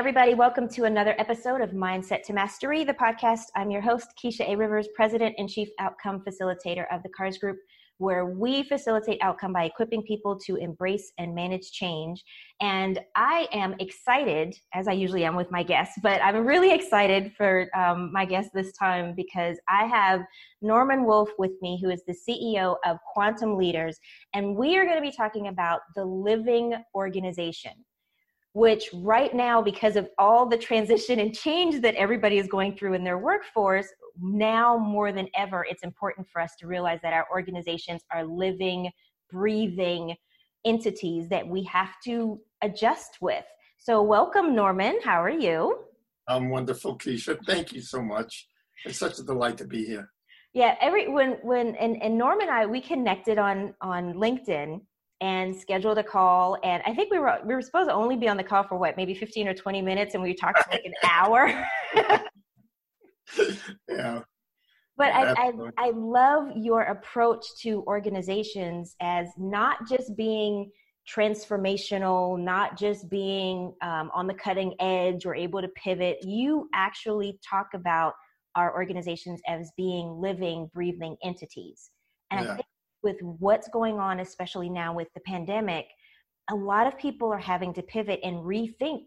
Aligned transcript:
Everybody. 0.00 0.32
Welcome 0.32 0.66
to 0.70 0.84
another 0.84 1.14
episode 1.18 1.60
of 1.60 1.72
Mindset 1.72 2.22
to 2.22 2.32
Mastery, 2.32 2.84
the 2.84 2.94
podcast. 2.94 3.48
I'm 3.54 3.70
your 3.70 3.82
host, 3.82 4.06
Keisha 4.16 4.48
A. 4.48 4.56
Rivers, 4.56 4.88
President 4.94 5.34
and 5.36 5.46
Chief 5.46 5.68
Outcome 5.78 6.24
Facilitator 6.26 6.86
of 6.90 7.02
the 7.02 7.10
CARS 7.10 7.36
Group, 7.36 7.58
where 7.98 8.24
we 8.24 8.62
facilitate 8.62 9.18
outcome 9.20 9.52
by 9.52 9.64
equipping 9.64 10.02
people 10.04 10.38
to 10.46 10.56
embrace 10.56 11.12
and 11.18 11.34
manage 11.34 11.72
change. 11.72 12.24
And 12.62 12.98
I 13.14 13.46
am 13.52 13.74
excited, 13.78 14.56
as 14.72 14.88
I 14.88 14.92
usually 14.92 15.26
am 15.26 15.36
with 15.36 15.50
my 15.50 15.62
guests, 15.62 15.98
but 16.02 16.18
I'm 16.22 16.46
really 16.46 16.72
excited 16.72 17.34
for 17.36 17.68
um, 17.76 18.10
my 18.10 18.24
guest 18.24 18.52
this 18.54 18.72
time 18.72 19.12
because 19.14 19.58
I 19.68 19.84
have 19.84 20.22
Norman 20.62 21.04
Wolf 21.04 21.28
with 21.38 21.52
me, 21.60 21.78
who 21.82 21.90
is 21.90 22.02
the 22.06 22.16
CEO 22.26 22.76
of 22.86 22.96
Quantum 23.12 23.58
Leaders. 23.58 24.00
And 24.32 24.56
we 24.56 24.78
are 24.78 24.86
going 24.86 24.96
to 24.96 25.02
be 25.02 25.14
talking 25.14 25.48
about 25.48 25.80
the 25.94 26.06
living 26.06 26.72
organization 26.94 27.72
which 28.52 28.88
right 28.94 29.32
now 29.34 29.62
because 29.62 29.96
of 29.96 30.08
all 30.18 30.46
the 30.46 30.56
transition 30.56 31.20
and 31.20 31.34
change 31.34 31.80
that 31.80 31.94
everybody 31.94 32.38
is 32.38 32.48
going 32.48 32.76
through 32.76 32.94
in 32.94 33.04
their 33.04 33.18
workforce 33.18 33.86
now 34.20 34.76
more 34.76 35.12
than 35.12 35.28
ever 35.36 35.64
it's 35.70 35.84
important 35.84 36.26
for 36.32 36.40
us 36.40 36.56
to 36.58 36.66
realize 36.66 36.98
that 37.02 37.12
our 37.12 37.26
organizations 37.32 38.02
are 38.12 38.24
living 38.24 38.90
breathing 39.30 40.16
entities 40.64 41.28
that 41.28 41.46
we 41.46 41.62
have 41.64 41.94
to 42.04 42.40
adjust 42.62 43.18
with. 43.20 43.44
So 43.78 44.02
welcome 44.02 44.54
norman. 44.54 44.98
How 45.02 45.22
are 45.22 45.30
you? 45.30 45.84
I'm 46.28 46.50
wonderful 46.50 46.98
keisha. 46.98 47.38
Thank 47.46 47.72
you 47.72 47.80
so 47.80 48.02
much. 48.02 48.46
It's 48.84 48.98
such 48.98 49.18
a 49.18 49.22
delight 49.22 49.56
to 49.58 49.66
be 49.66 49.84
here. 49.84 50.10
Yeah 50.52 50.74
every 50.80 51.08
when 51.08 51.38
when 51.42 51.76
and, 51.76 52.02
and 52.02 52.18
norm 52.18 52.40
and 52.40 52.50
i 52.50 52.66
we 52.66 52.80
connected 52.80 53.38
on 53.38 53.72
on 53.80 54.14
linkedin 54.14 54.80
and 55.20 55.54
scheduled 55.54 55.98
a 55.98 56.04
call. 56.04 56.56
And 56.64 56.82
I 56.86 56.94
think 56.94 57.10
we 57.10 57.18
were 57.18 57.38
we 57.44 57.54
were 57.54 57.62
supposed 57.62 57.88
to 57.88 57.94
only 57.94 58.16
be 58.16 58.28
on 58.28 58.36
the 58.36 58.44
call 58.44 58.62
for 58.64 58.76
what, 58.76 58.96
maybe 58.96 59.14
15 59.14 59.48
or 59.48 59.54
20 59.54 59.82
minutes, 59.82 60.14
and 60.14 60.22
we 60.22 60.34
talked 60.34 60.64
for 60.64 60.70
like 60.70 60.84
an 60.84 60.94
hour. 61.04 61.66
yeah. 63.88 64.22
But 64.96 65.14
I, 65.14 65.32
I, 65.32 65.52
I 65.78 65.90
love 65.94 66.50
your 66.56 66.82
approach 66.82 67.46
to 67.62 67.82
organizations 67.86 68.96
as 69.00 69.28
not 69.38 69.88
just 69.88 70.14
being 70.14 70.70
transformational, 71.08 72.38
not 72.38 72.78
just 72.78 73.08
being 73.08 73.72
um, 73.82 74.10
on 74.14 74.26
the 74.26 74.34
cutting 74.34 74.74
edge 74.78 75.24
or 75.24 75.34
able 75.34 75.62
to 75.62 75.68
pivot. 75.68 76.18
You 76.22 76.68
actually 76.74 77.38
talk 77.48 77.68
about 77.74 78.12
our 78.56 78.74
organizations 78.74 79.40
as 79.48 79.72
being 79.76 80.20
living, 80.20 80.70
breathing 80.74 81.16
entities. 81.24 81.90
And 82.30 82.44
yeah. 82.44 82.52
I 82.52 82.59
with 83.02 83.16
what's 83.20 83.68
going 83.68 83.98
on, 83.98 84.20
especially 84.20 84.68
now 84.68 84.94
with 84.94 85.08
the 85.14 85.20
pandemic, 85.20 85.86
a 86.50 86.54
lot 86.54 86.86
of 86.86 86.98
people 86.98 87.32
are 87.32 87.38
having 87.38 87.72
to 87.74 87.82
pivot 87.82 88.20
and 88.22 88.36
rethink 88.38 89.04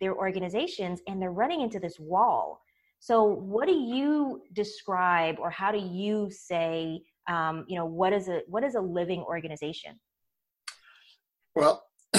their 0.00 0.14
organizations 0.14 1.00
and 1.06 1.20
they're 1.20 1.32
running 1.32 1.60
into 1.60 1.78
this 1.78 1.98
wall. 1.98 2.60
So, 2.98 3.24
what 3.24 3.66
do 3.66 3.74
you 3.74 4.42
describe, 4.54 5.36
or 5.38 5.50
how 5.50 5.72
do 5.72 5.78
you 5.78 6.30
say, 6.30 7.02
um, 7.28 7.64
you 7.68 7.76
know, 7.76 7.84
what 7.84 8.12
is 8.12 8.28
a 8.28 8.40
what 8.46 8.64
is 8.64 8.76
a 8.76 8.80
living 8.80 9.20
organization? 9.20 10.00
Well, 11.54 11.84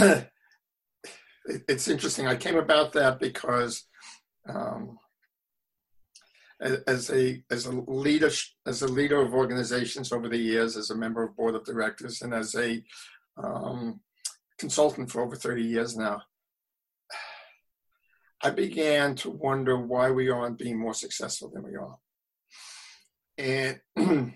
it's 1.45 1.87
interesting. 1.87 2.27
I 2.27 2.35
came 2.35 2.55
about 2.55 2.93
that 2.93 3.19
because 3.19 3.83
um, 4.47 4.99
as 6.61 7.11
a 7.11 7.43
as 7.51 7.65
a 7.65 7.71
leader 7.71 8.31
as 8.65 8.81
a 8.81 8.87
leader 8.87 9.21
of 9.21 9.33
organizations 9.33 10.11
over 10.11 10.29
the 10.29 10.37
years, 10.37 10.77
as 10.77 10.89
a 10.89 10.95
member 10.95 11.23
of 11.23 11.35
board 11.35 11.55
of 11.55 11.65
directors, 11.65 12.21
and 12.21 12.33
as 12.33 12.55
a 12.55 12.83
um, 13.37 13.99
consultant 14.57 15.11
for 15.11 15.21
over 15.21 15.35
30 15.35 15.63
years 15.63 15.97
now, 15.97 16.21
I 18.41 18.51
began 18.51 19.15
to 19.15 19.29
wonder 19.29 19.77
why 19.77 20.11
we 20.11 20.29
aren't 20.29 20.59
being 20.59 20.79
more 20.79 20.93
successful 20.93 21.51
than 21.53 21.63
we 21.63 21.75
are. 21.75 21.97
And 23.37 23.79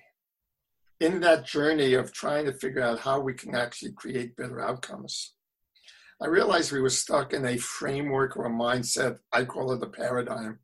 in 0.99 1.19
that 1.21 1.45
journey 1.45 1.93
of 1.93 2.11
trying 2.11 2.45
to 2.45 2.53
figure 2.53 2.81
out 2.81 2.99
how 2.99 3.19
we 3.21 3.33
can 3.33 3.55
actually 3.55 3.93
create 3.93 4.35
better 4.35 4.59
outcomes, 4.59 5.35
I 6.21 6.27
realized 6.27 6.71
we 6.71 6.81
were 6.81 6.89
stuck 6.89 7.33
in 7.33 7.45
a 7.45 7.57
framework 7.57 8.35
or 8.35 8.45
a 8.45 8.49
mindset, 8.49 9.19
I 9.31 9.45
call 9.45 9.71
it 9.71 9.83
a 9.83 9.87
paradigm, 9.87 10.59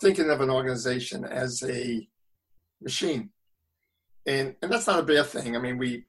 Thinking 0.00 0.30
of 0.30 0.40
an 0.40 0.50
organization 0.50 1.24
as 1.24 1.62
a 1.62 2.06
machine. 2.82 3.30
And, 4.26 4.54
and 4.60 4.70
that's 4.70 4.86
not 4.86 5.00
a 5.00 5.02
bad 5.02 5.26
thing. 5.26 5.56
I 5.56 5.58
mean, 5.58 5.78
we, 5.78 6.04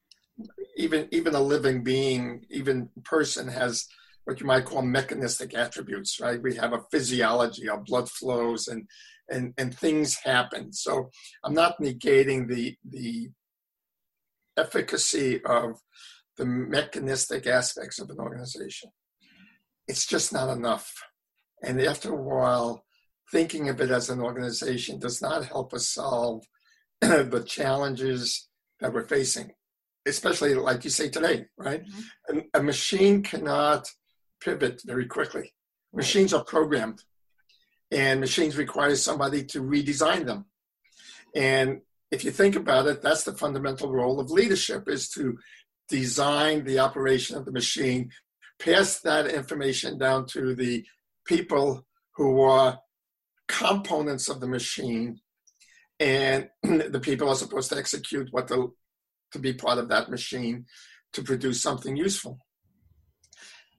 even, 0.75 1.07
even 1.11 1.35
a 1.35 1.39
living 1.39 1.83
being, 1.83 2.45
even 2.49 2.89
person 3.03 3.47
has 3.47 3.87
what 4.25 4.39
you 4.39 4.45
might 4.45 4.65
call 4.65 4.81
mechanistic 4.81 5.55
attributes, 5.55 6.19
right? 6.19 6.41
We 6.41 6.55
have 6.55 6.73
a 6.73 6.83
physiology, 6.91 7.69
our 7.69 7.79
blood 7.79 8.09
flows 8.09 8.67
and, 8.67 8.87
and, 9.29 9.53
and 9.57 9.75
things 9.75 10.15
happen. 10.15 10.73
So 10.73 11.09
I'm 11.43 11.53
not 11.53 11.81
negating 11.81 12.47
the, 12.47 12.75
the 12.87 13.29
efficacy 14.57 15.41
of 15.45 15.79
the 16.37 16.45
mechanistic 16.45 17.47
aspects 17.47 17.99
of 17.99 18.09
an 18.09 18.19
organization. 18.19 18.91
It's 19.87 20.05
just 20.05 20.31
not 20.31 20.55
enough. 20.55 20.93
And 21.63 21.81
after 21.81 22.13
a 22.13 22.21
while, 22.21 22.83
thinking 23.31 23.69
of 23.69 23.79
it 23.81 23.91
as 23.91 24.09
an 24.09 24.19
organization 24.19 24.99
does 24.99 25.21
not 25.21 25.45
help 25.45 25.73
us 25.73 25.87
solve 25.87 26.45
the 27.01 27.43
challenges 27.45 28.49
that 28.79 28.93
we're 28.93 29.07
facing, 29.07 29.51
especially 30.07 30.55
like 30.55 30.83
you 30.83 30.89
say 30.89 31.09
today, 31.09 31.45
right? 31.57 31.83
Mm-hmm. 31.83 32.39
A, 32.55 32.59
a, 32.59 32.63
machine 32.63 33.21
cannot 33.21 33.87
pivot 34.41 34.81
very 34.85 35.05
quickly. 35.05 35.53
Machines 35.93 36.33
are 36.33 36.43
programmed, 36.43 37.03
and 37.91 38.19
machines 38.19 38.57
require 38.57 38.95
somebody 38.95 39.43
to 39.45 39.61
redesign 39.61 40.25
them. 40.25 40.45
And 41.35 41.81
if 42.11 42.23
you 42.23 42.31
think 42.31 42.55
about 42.55 42.87
it, 42.87 43.01
that's 43.01 43.23
the 43.23 43.33
fundamental 43.33 43.91
role 43.91 44.19
of 44.19 44.31
leadership 44.31 44.87
is 44.87 45.09
to 45.09 45.37
design 45.87 46.63
the 46.63 46.79
operation 46.79 47.35
of 47.35 47.45
the 47.45 47.51
machine, 47.51 48.11
pass 48.59 48.99
that 49.01 49.27
information 49.27 49.97
down 49.97 50.25
to 50.27 50.55
the 50.55 50.85
people 51.25 51.85
who 52.15 52.41
are 52.41 52.79
components 53.49 54.29
of 54.29 54.39
the 54.39 54.47
machine, 54.47 55.19
and 55.99 56.49
the 56.63 57.01
people 57.01 57.27
are 57.27 57.35
supposed 57.35 57.69
to 57.71 57.77
execute 57.77 58.29
what 58.31 58.47
the 58.47 58.69
to 59.31 59.39
be 59.39 59.53
part 59.53 59.77
of 59.77 59.89
that 59.89 60.09
machine 60.09 60.65
to 61.13 61.21
produce 61.21 61.61
something 61.61 61.95
useful. 61.95 62.39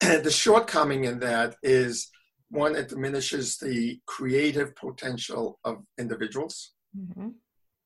And 0.00 0.22
the 0.25 0.30
shortcoming 0.30 1.04
in 1.04 1.20
that 1.20 1.56
is 1.62 2.09
one, 2.50 2.76
it 2.76 2.88
diminishes 2.88 3.56
the 3.56 4.00
creative 4.06 4.75
potential 4.76 5.59
of 5.64 5.78
individuals, 5.98 6.72
mm-hmm. 6.97 7.28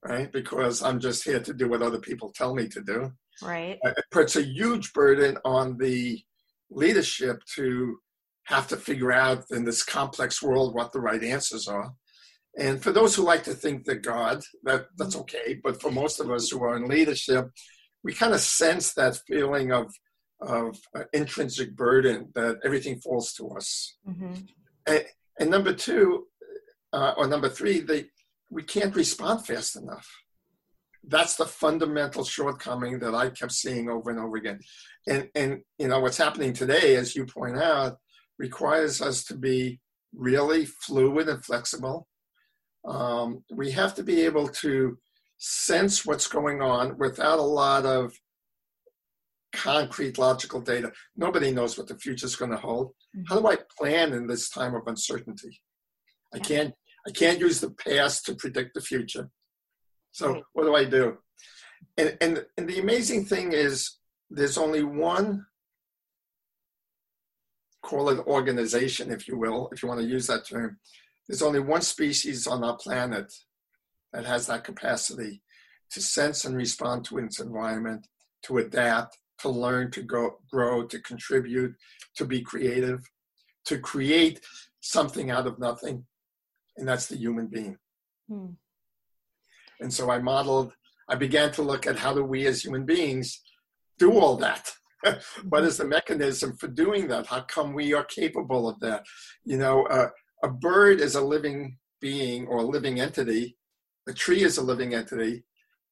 right? 0.03 0.33
Because 0.33 0.83
I'm 0.83 1.01
just 1.01 1.25
here 1.25 1.41
to 1.41 1.55
do 1.55 1.69
what 1.69 1.83
other 1.83 2.01
people 2.01 2.33
tell 2.35 2.55
me 2.55 2.69
to 2.69 2.83
do. 2.83 3.13
Right. 3.43 3.79
It 3.83 4.05
puts 4.11 4.37
a 4.37 4.45
huge 4.45 4.93
burden 4.93 5.39
on 5.45 5.77
the 5.79 6.23
leadership 6.71 7.43
to 7.57 7.99
have 8.45 8.69
to 8.69 8.77
figure 8.77 9.13
out 9.13 9.45
in 9.51 9.65
this 9.65 9.83
complex 9.83 10.43
world 10.43 10.75
what 10.75 10.93
the 10.93 11.01
right 11.01 11.23
answers 11.23 11.67
are. 11.67 11.93
And 12.59 12.83
for 12.83 12.93
those 12.93 13.15
who 13.15 13.25
like 13.25 13.43
to 13.45 13.55
think 13.55 13.85
that 13.85 14.03
God, 14.03 14.43
that 14.63 14.87
that's 14.97 15.17
okay. 15.17 15.59
But 15.63 15.81
for 15.81 15.91
most 15.91 16.21
of 16.21 16.31
us 16.31 16.49
who 16.51 16.63
are 16.63 16.77
in 16.77 16.89
leadership, 16.89 17.51
we 18.05 18.13
kind 18.13 18.33
of 18.33 18.41
sense 18.41 18.95
that 18.95 19.19
feeling 19.27 19.73
of 19.73 19.93
of 20.41 20.79
uh, 20.95 21.05
intrinsic 21.13 21.75
burden 21.75 22.31
that 22.35 22.59
everything 22.65 23.01
falls 23.01 23.33
to 23.33 23.49
us. 23.51 23.97
Mm-hmm. 24.07 24.35
And, 24.87 25.05
and, 25.41 25.51
number 25.51 25.73
two, 25.73 26.27
uh, 26.93 27.15
or 27.17 27.27
number 27.27 27.49
three, 27.49 27.81
they 27.81 28.07
we 28.51 28.63
can't 28.63 28.95
respond 28.95 29.47
fast 29.47 29.77
enough. 29.77 30.07
That's 31.07 31.37
the 31.37 31.47
fundamental 31.47 32.25
shortcoming 32.25 32.99
that 33.01 33.15
I 33.15 33.31
kept 33.31 33.53
seeing 33.53 33.89
over 33.89 34.11
and 34.11 34.21
over 34.21 34.37
again. 34.37 34.61
And 35.09 35.29
and 35.35 35.63
you 35.79 35.89
know 35.89 36.01
what's 36.01 36.19
happening 36.19 36.53
today, 36.53 36.97
as 36.97 37.17
you 37.17 37.27
point 37.27 37.57
out, 37.57 37.97
requires 38.39 39.01
us 39.01 39.25
to 39.25 39.37
be 39.37 39.81
really 40.15 40.65
fluid 40.67 41.29
and 41.29 41.45
flexible. 41.45 42.07
Um, 42.87 43.45
we 43.51 43.71
have 43.73 43.95
to 43.95 44.03
be 44.03 44.23
able 44.23 44.49
to 44.49 44.99
sense 45.39 46.07
what's 46.07 46.27
going 46.27 46.61
on 46.63 46.99
without 46.99 47.39
a 47.39 47.43
lot 47.43 47.87
of 47.87 48.13
concrete 49.53 50.19
logical 50.19 50.61
data. 50.61 50.93
Nobody 51.17 51.51
knows 51.51 51.79
what 51.79 51.87
the 51.87 51.97
future 51.97 52.27
is 52.27 52.37
going 52.37 52.51
to 52.51 52.57
hold. 52.57 52.89
Mm-hmm. 53.17 53.23
How 53.29 53.41
do 53.41 53.47
I 53.47 53.57
plan 53.79 54.13
in 54.13 54.27
this 54.27 54.49
time 54.51 54.75
of 54.75 54.83
uncertainty? 54.87 55.61
I 56.35 56.39
can't 56.39 56.75
I 57.07 57.11
can't 57.11 57.39
use 57.39 57.61
the 57.61 57.71
past 57.71 58.25
to 58.27 58.35
predict 58.35 58.75
the 58.75 58.81
future. 58.81 59.29
So 60.13 60.43
what 60.53 60.65
do 60.65 60.75
I 60.75 60.85
do? 60.85 61.19
And 61.97 62.17
and 62.21 62.45
and 62.57 62.69
the 62.69 62.81
amazing 62.81 63.25
thing 63.27 63.53
is 63.53 63.99
there's 64.31 64.59
only 64.59 64.83
one 64.83 65.47
call 67.89 68.05
it 68.13 68.27
organization, 68.39 69.07
if 69.17 69.23
you 69.29 69.37
will, 69.45 69.61
if 69.73 69.77
you 69.83 69.89
want 69.89 70.01
to 70.01 70.13
use 70.17 70.27
that 70.29 70.47
term. 70.53 70.71
There's 71.25 71.47
only 71.49 71.61
one 71.75 71.85
species 71.95 72.47
on 72.47 72.65
our 72.65 72.77
planet 72.85 73.29
that 74.13 74.27
has 74.33 74.47
that 74.47 74.65
capacity 74.71 75.43
to 75.93 76.01
sense 76.01 76.45
and 76.47 76.57
respond 76.65 76.99
to 77.05 77.19
its 77.19 77.41
environment, 77.41 78.03
to 78.47 78.59
adapt, 78.65 79.13
to 79.43 79.49
learn, 79.49 79.91
to 79.97 80.03
go, 80.15 80.23
grow, 80.53 80.75
to 80.93 80.99
contribute, 81.11 81.73
to 82.17 82.25
be 82.25 82.41
creative. 82.41 83.01
to 83.65 83.79
create 83.79 84.41
something 84.81 85.31
out 85.31 85.47
of 85.47 85.59
nothing, 85.59 86.05
and 86.77 86.87
that's 86.87 87.07
the 87.07 87.17
human 87.17 87.47
being. 87.47 87.79
Hmm. 88.29 88.53
And 89.81 89.93
so 89.93 90.11
I 90.11 90.19
modeled, 90.19 90.73
I 91.09 91.15
began 91.17 91.51
to 91.53 91.63
look 91.63 91.87
at 91.87 91.99
how 91.99 92.13
do 92.15 92.25
we 92.25 92.47
as 92.47 92.63
human 92.63 92.85
beings 92.85 93.41
do 93.99 94.13
all 94.13 94.37
that? 94.37 94.73
What 95.49 95.65
is 95.65 95.77
the 95.77 95.85
mechanism 95.85 96.57
for 96.57 96.69
doing 96.69 97.09
that? 97.09 97.27
How 97.27 97.43
come 97.43 97.75
we 97.75 97.93
are 97.95 98.05
capable 98.05 98.69
of 98.69 98.79
that? 98.81 99.05
You 99.45 99.59
know, 99.59 99.87
uh, 99.87 100.09
a 100.43 100.49
bird 100.49 101.01
is 101.01 101.15
a 101.15 101.21
living 101.21 101.79
being 102.01 102.47
or 102.47 102.59
a 102.59 102.67
living 102.67 103.01
entity. 103.01 103.57
A 104.09 104.13
tree 104.13 104.43
is 104.43 104.59
a 104.59 104.63
living 104.63 104.95
entity. 104.95 105.45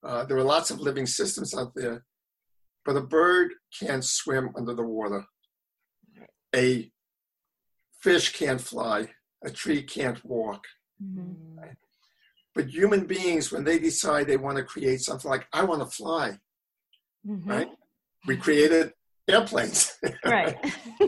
Uh, 0.04 0.24
there 0.24 0.36
are 0.36 0.44
lots 0.44 0.70
of 0.70 0.80
living 0.80 1.06
systems 1.06 1.56
out 1.56 1.72
there, 1.74 2.04
but 2.84 2.96
a 2.96 3.00
bird 3.00 3.52
can't 3.78 4.04
swim 4.04 4.50
under 4.56 4.74
the 4.74 4.82
water. 4.82 5.24
A 6.54 6.90
fish 8.00 8.32
can't 8.32 8.60
fly. 8.60 9.08
A 9.44 9.50
tree 9.50 9.82
can't 9.82 10.22
walk. 10.24 10.64
Mm-hmm. 11.02 11.58
Right? 11.58 11.76
But 12.54 12.68
human 12.68 13.06
beings, 13.06 13.50
when 13.50 13.64
they 13.64 13.78
decide 13.78 14.26
they 14.26 14.36
want 14.36 14.58
to 14.58 14.64
create 14.64 15.00
something 15.00 15.30
like, 15.30 15.46
I 15.52 15.64
want 15.64 15.80
to 15.80 15.86
fly, 15.86 16.38
mm-hmm. 17.26 17.48
right? 17.48 17.68
We 18.26 18.36
created 18.36 18.92
airplanes. 19.28 19.92
Right. 20.24 20.56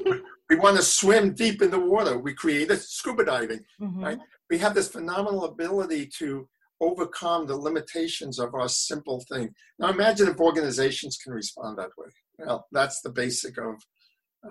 we 0.50 0.56
want 0.56 0.76
to 0.76 0.82
swim 0.82 1.34
deep 1.34 1.62
in 1.62 1.70
the 1.70 1.81
water. 1.81 2.19
We 2.19 2.34
created 2.34 2.81
scuba 2.81 3.25
diving, 3.25 3.61
mm-hmm. 3.81 4.05
right? 4.05 4.19
We 4.50 4.58
have 4.58 4.75
this 4.75 4.88
phenomenal 4.88 5.44
ability 5.44 6.11
to 6.19 6.49
overcome 6.81 7.46
the 7.46 7.56
limitations 7.56 8.38
of 8.38 8.55
our 8.55 8.69
simple 8.69 9.25
thing. 9.31 9.55
Now 9.78 9.88
imagine 9.88 10.28
if 10.28 10.38
organizations 10.40 11.16
can 11.16 11.32
respond 11.32 11.78
that 11.78 11.90
way. 11.96 12.08
Well, 12.38 12.66
that's 12.72 13.00
the 13.00 13.11
basic 13.11 13.58
of 13.58 13.76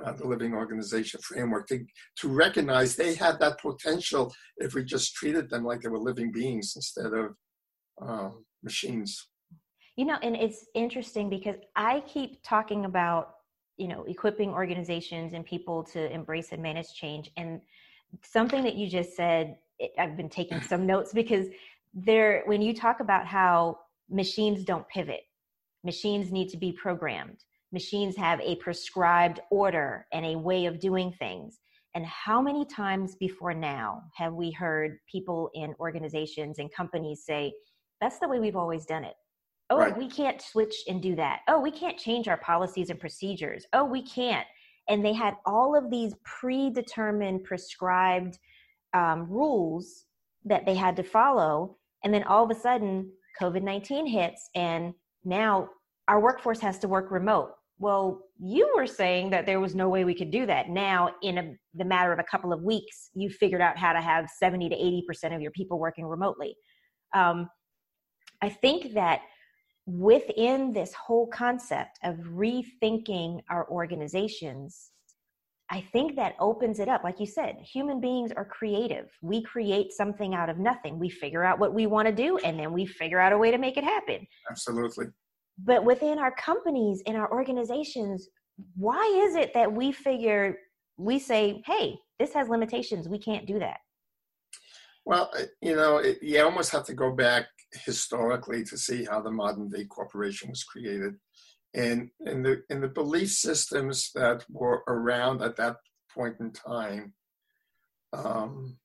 uh, 0.06 0.14
the 0.14 0.26
living 0.26 0.54
organization 0.54 1.20
framework 1.22 1.68
to, 1.68 1.86
to 2.18 2.28
recognize 2.28 2.96
they 2.96 3.14
had 3.14 3.40
that 3.40 3.60
potential 3.60 4.34
if 4.58 4.74
we 4.74 4.84
just 4.84 5.14
treated 5.16 5.50
them 5.50 5.64
like 5.64 5.82
they 5.82 5.90
were 5.90 6.00
living 6.00 6.32
beings 6.32 6.74
instead 6.76 7.14
of 7.14 7.36
um, 8.02 8.44
machines. 8.64 9.28
You 9.96 10.06
know, 10.06 10.18
and 10.24 10.36
it's 10.36 10.66
interesting 10.74 11.30
because 11.30 11.58
I 11.76 12.02
keep 12.08 12.42
talking 12.44 12.86
about, 12.86 13.36
you 13.78 13.88
know, 13.88 14.04
equipping 14.04 14.50
organizations 14.50 15.34
and 15.34 15.46
people 15.46 15.84
to 15.84 16.12
embrace 16.12 16.52
and 16.52 16.62
manage 16.62 16.94
change. 16.94 17.32
And 17.38 17.62
something 18.24 18.64
that 18.64 18.76
you 18.76 18.88
just 18.88 19.16
said, 19.16 19.58
it, 19.80 19.92
I've 19.98 20.18
been 20.18 20.30
taking 20.30 20.62
some 20.72 20.86
notes 20.86 21.14
because 21.14 21.48
there, 21.94 22.44
when 22.46 22.62
you 22.62 22.74
talk 22.74 23.00
about 23.00 23.26
how 23.26 23.80
machines 24.10 24.64
don't 24.64 24.88
pivot, 24.88 25.22
machines 25.84 26.32
need 26.32 26.50
to 26.50 26.58
be 26.58 26.72
programmed 26.72 27.44
machines 27.74 28.16
have 28.16 28.40
a 28.40 28.56
prescribed 28.58 29.42
order 29.50 30.06
and 30.14 30.26
a 30.26 30.38
way 30.38 30.68
of 30.68 30.80
doing 30.80 31.12
things. 31.12 31.60
And 31.96 32.06
how 32.06 32.42
many 32.42 32.66
times 32.66 33.16
before 33.16 33.54
now 33.54 34.04
have 34.16 34.34
we 34.34 34.52
heard 34.52 35.00
people 35.12 35.50
in 35.54 35.76
organizations 35.80 36.60
and 36.60 36.72
companies 36.72 37.24
say, 37.26 37.52
that's 38.00 38.20
the 38.20 38.28
way 38.28 38.40
we've 38.40 38.56
always 38.56 38.86
done 38.86 39.04
it? 39.04 39.16
Oh, 39.70 39.78
right. 39.78 39.98
we 39.98 40.10
can't 40.10 40.42
switch 40.42 40.76
and 40.88 41.02
do 41.02 41.16
that. 41.16 41.42
Oh, 41.48 41.60
we 41.60 41.72
can't 41.72 41.98
change 41.98 42.28
our 42.28 42.38
policies 42.38 42.90
and 42.90 43.00
procedures. 43.00 43.66
Oh, 43.74 43.86
we 43.86 44.04
can't. 44.04 44.46
And 44.90 45.04
they 45.04 45.14
had 45.14 45.36
all 45.46 45.76
of 45.76 45.90
these 45.90 46.14
predetermined, 46.26 47.44
prescribed 47.44 48.38
um, 48.94 49.28
rules 49.30 50.06
that 50.46 50.66
they 50.66 50.76
had 50.76 50.96
to 50.98 51.04
follow. 51.04 51.78
And 52.04 52.14
then 52.14 52.24
all 52.24 52.44
of 52.44 52.52
a 52.52 52.60
sudden, 52.60 53.10
COVID 53.42 53.64
19 53.64 54.06
hits, 54.06 54.50
and 54.54 54.94
now 55.24 55.70
our 56.08 56.20
workforce 56.20 56.60
has 56.60 56.78
to 56.80 56.88
work 56.88 57.10
remote 57.10 57.54
well 57.80 58.22
you 58.40 58.72
were 58.76 58.88
saying 58.88 59.30
that 59.30 59.46
there 59.46 59.60
was 59.60 59.76
no 59.76 59.90
way 59.90 60.04
we 60.04 60.14
could 60.14 60.32
do 60.32 60.46
that 60.46 60.70
now 60.70 61.10
in 61.22 61.38
a, 61.38 61.54
the 61.76 61.86
matter 61.86 62.14
of 62.14 62.20
a 62.20 62.24
couple 62.24 62.54
of 62.54 62.62
weeks 62.62 63.10
you 63.14 63.30
figured 63.30 63.62
out 63.62 63.78
how 63.78 63.94
to 63.94 64.02
have 64.02 64.30
70 64.30 64.70
to 64.70 64.76
80 64.76 65.04
percent 65.08 65.34
of 65.34 65.42
your 65.42 65.52
people 65.52 65.80
working 65.80 66.06
remotely 66.06 66.56
um, 67.14 67.50
i 68.42 68.50
think 68.50 68.94
that 68.94 69.22
within 69.86 70.72
this 70.72 70.94
whole 70.94 71.28
concept 71.28 72.00
of 72.04 72.16
rethinking 72.16 73.42
our 73.50 73.70
organizations 73.70 74.92
i 75.70 75.82
think 75.92 76.16
that 76.16 76.36
opens 76.40 76.80
it 76.80 76.88
up. 76.88 77.04
Like 77.04 77.20
you 77.20 77.26
said 77.26 77.56
human 77.62 78.00
beings 78.00 78.32
are 78.32 78.46
creative. 78.46 79.10
We 79.22 79.42
create 79.44 79.92
something 79.92 80.36
out 80.36 80.50
of 80.50 80.58
nothing. 80.58 81.00
We 81.00 81.10
figure 81.10 81.44
out 81.44 81.58
what 81.60 81.74
we 81.74 81.86
want 81.88 82.08
to 82.08 82.14
do 82.14 82.38
and 82.40 82.60
then 82.60 82.72
we 82.72 82.86
figure 82.86 83.20
out 83.20 83.34
a 83.34 83.38
way 83.38 83.50
to 83.52 83.58
make 83.58 83.78
it 83.78 83.84
happen. 83.84 84.28
Absolutely. 84.50 85.08
But 85.58 85.84
within 85.84 86.18
our 86.20 86.34
companies 86.36 87.02
and 87.08 87.18
our 87.18 87.32
organizations 87.32 88.30
why 88.76 89.04
is 89.28 89.36
it 89.36 89.54
that 89.54 89.72
we 89.72 89.92
figure 89.92 90.58
we 90.98 91.18
say 91.18 91.62
hey 91.66 91.98
this 92.20 92.34
has 92.34 92.48
limitations. 92.48 93.10
We 93.10 93.20
can't 93.20 93.46
do 93.46 93.60
that 93.60 93.78
well 95.06 95.30
uh, 95.38 95.44
you 95.62 95.76
know 95.76 95.98
it, 95.98 96.20
you 96.22 96.42
almost 96.44 96.72
have 96.72 96.86
to 96.86 96.94
go 96.94 97.12
back 97.12 97.48
historically 97.86 98.64
to 98.64 98.78
see 98.78 99.06
how 99.06 99.22
the 99.22 99.32
modern 99.32 99.70
day 99.70 99.86
corporation 99.86 100.50
was 100.50 100.64
created. 100.64 101.16
And 101.74 102.10
in 102.26 102.44
the 102.44 102.64
in 102.70 102.82
the 102.82 102.88
belief 102.88 103.32
systems 103.32 104.12
that 104.14 104.46
were 104.50 104.84
around 104.88 105.42
at 105.42 105.56
that 105.58 105.78
point 106.14 106.36
in 106.40 106.52
time 106.52 107.14
um, 108.14 108.78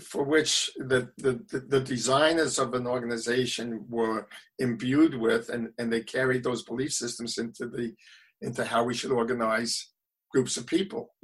for 0.00 0.24
which 0.24 0.70
the, 0.76 1.08
the, 1.18 1.40
the 1.68 1.80
designers 1.80 2.58
of 2.58 2.74
an 2.74 2.86
organization 2.86 3.84
were 3.88 4.26
imbued 4.58 5.14
with 5.14 5.50
and, 5.50 5.68
and 5.78 5.92
they 5.92 6.00
carried 6.00 6.42
those 6.42 6.64
belief 6.64 6.92
systems 6.92 7.38
into 7.38 7.68
the 7.68 7.94
into 8.40 8.64
how 8.64 8.82
we 8.82 8.92
should 8.92 9.12
organize 9.12 9.90
groups 10.32 10.56
of 10.56 10.66
people 10.66 11.14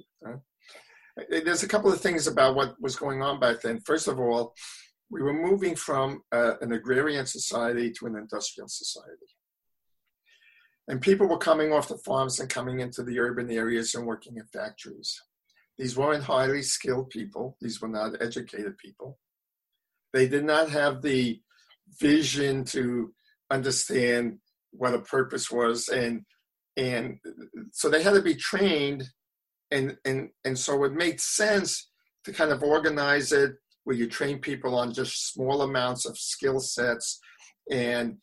there's 1.28 1.62
a 1.62 1.68
couple 1.68 1.92
of 1.92 2.00
things 2.00 2.26
about 2.26 2.54
what 2.54 2.80
was 2.80 2.96
going 2.96 3.22
on 3.22 3.40
back 3.40 3.60
then. 3.60 3.80
First 3.80 4.08
of 4.08 4.18
all 4.18 4.54
we 5.10 5.22
were 5.22 5.32
moving 5.32 5.74
from 5.74 6.22
uh, 6.32 6.54
an 6.60 6.72
agrarian 6.72 7.26
society 7.26 7.90
to 7.92 8.06
an 8.06 8.16
industrial 8.16 8.68
society. 8.68 9.26
And 10.86 11.00
people 11.00 11.26
were 11.26 11.38
coming 11.38 11.72
off 11.72 11.88
the 11.88 11.98
farms 11.98 12.40
and 12.40 12.48
coming 12.48 12.80
into 12.80 13.02
the 13.02 13.18
urban 13.18 13.50
areas 13.50 13.94
and 13.94 14.06
working 14.06 14.36
in 14.36 14.44
factories. 14.46 15.20
These 15.76 15.96
weren't 15.96 16.24
highly 16.24 16.62
skilled 16.62 17.10
people, 17.10 17.56
these 17.60 17.80
were 17.80 17.88
not 17.88 18.20
educated 18.20 18.76
people. 18.78 19.18
They 20.12 20.28
did 20.28 20.44
not 20.44 20.70
have 20.70 21.02
the 21.02 21.40
vision 22.00 22.64
to 22.64 23.12
understand 23.50 24.38
what 24.72 24.94
a 24.94 24.98
purpose 24.98 25.50
was 25.50 25.88
and 25.88 26.22
and 26.76 27.18
so 27.72 27.88
they 27.88 28.02
had 28.02 28.14
to 28.14 28.22
be 28.22 28.34
trained 28.34 29.08
and 29.70 29.96
and 30.04 30.30
and 30.44 30.58
so 30.58 30.84
it 30.84 30.92
made 30.92 31.20
sense 31.20 31.88
to 32.24 32.32
kind 32.32 32.50
of 32.50 32.62
organize 32.62 33.32
it 33.32 33.52
where 33.84 33.96
you 33.96 34.06
train 34.06 34.38
people 34.38 34.74
on 34.78 34.92
just 34.92 35.32
small 35.32 35.62
amounts 35.62 36.04
of 36.04 36.18
skill 36.18 36.60
sets 36.60 37.20
and 37.70 38.16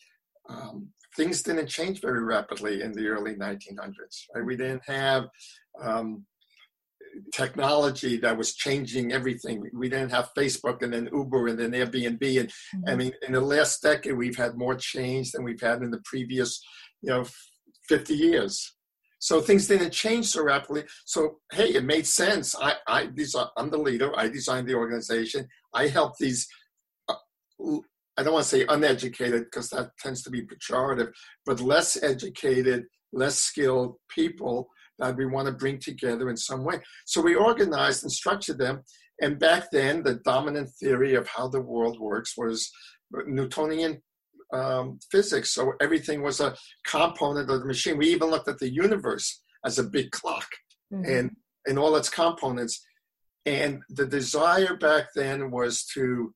um, 0.50 0.90
things 1.16 1.42
didn't 1.42 1.68
change 1.68 2.02
very 2.02 2.24
rapidly 2.24 2.82
in 2.82 2.92
the 2.92 3.08
early 3.08 3.36
1900s 3.36 4.26
right 4.34 4.46
we 4.46 4.56
didn't 4.56 4.84
have 4.88 5.28
um, 5.82 6.26
technology 7.34 8.18
that 8.18 8.38
was 8.38 8.56
changing 8.56 9.12
everything. 9.12 9.64
We 9.74 9.90
didn't 9.90 10.12
have 10.12 10.34
Facebook 10.38 10.82
and 10.82 10.94
then 10.94 11.10
Uber 11.12 11.48
and 11.48 11.60
then 11.60 11.72
Airbnb. 11.72 12.40
And 12.40 12.50
mm-hmm. 12.50 12.90
I 12.90 12.96
mean, 12.96 13.14
in 13.26 13.34
the 13.34 13.42
last 13.42 13.82
decade, 13.82 14.18
we've 14.18 14.38
had 14.38 14.58
more 14.58 14.76
change 14.76 15.32
than 15.32 15.44
we've 15.44 15.62
had 15.62 15.82
in 15.82 15.92
the 15.92 16.02
previous, 16.06 16.62
you 17.02 17.10
know, 17.10 17.26
50 17.88 18.14
years. 18.14 18.76
So 19.20 19.42
things 19.42 19.68
didn't 19.68 19.92
change 19.92 20.28
so 20.28 20.44
rapidly. 20.44 20.84
So 21.06 21.40
hey, 21.52 21.70
it 21.70 21.84
made 21.84 22.08
sense. 22.08 22.56
I, 22.56 22.76
I 22.88 23.10
these 23.14 23.36
are, 23.36 23.52
I'm 23.58 23.70
the 23.70 23.78
leader. 23.78 24.18
I 24.18 24.28
designed 24.28 24.68
the 24.68 24.76
organization. 24.76 25.48
I 25.74 25.88
help 25.88 26.18
these. 26.18 26.48
Uh, 27.08 27.16
I 28.18 28.24
don't 28.24 28.34
want 28.34 28.44
to 28.44 28.50
say 28.50 28.66
uneducated 28.68 29.46
because 29.46 29.70
that 29.72 29.92
tends 30.00 30.22
to 30.24 30.30
be 30.30 30.44
pejorative, 30.44 31.12
but 31.46 31.60
less 31.60 32.02
educated, 32.02 32.86
less 33.12 33.38
skilled 33.38 33.96
people 34.10 34.70
that 35.00 35.18
we 35.18 35.26
want 35.26 35.48
to 35.48 35.54
bring 35.54 35.80
together 35.80 36.30
in 36.30 36.38
some 36.38 36.64
way. 36.64 36.80
So 37.06 37.22
we 37.22 37.36
organized 37.36 38.04
and 38.04 38.12
structured 38.12 38.58
them. 38.58 38.84
And 39.22 39.40
back 39.40 39.72
then, 39.72 40.04
the 40.04 40.16
dominant 40.26 40.70
theory 40.80 41.16
of 41.16 41.28
how 41.28 41.48
the 41.48 41.62
world 41.62 42.00
works 42.00 42.38
was 42.38 42.72
Newtonian 43.12 44.02
um, 44.56 45.00
physics. 45.12 45.52
So 45.52 45.74
everything 45.82 46.22
was 46.22 46.40
a 46.40 46.56
component 46.86 47.50
of 47.50 47.60
the 47.60 47.66
machine. 47.66 47.98
We 47.98 48.08
even 48.08 48.30
looked 48.30 48.48
at 48.48 48.60
the 48.60 48.72
universe 48.72 49.42
as 49.66 49.80
a 49.80 49.84
big 49.84 50.12
clock 50.12 50.48
mm-hmm. 50.94 51.06
and, 51.06 51.36
and 51.66 51.78
all 51.78 51.96
its 51.96 52.10
components. 52.10 52.86
And 53.46 53.82
the 53.90 54.06
desire 54.06 54.76
back 54.76 55.08
then 55.16 55.52
was 55.52 55.86
to 55.94 56.34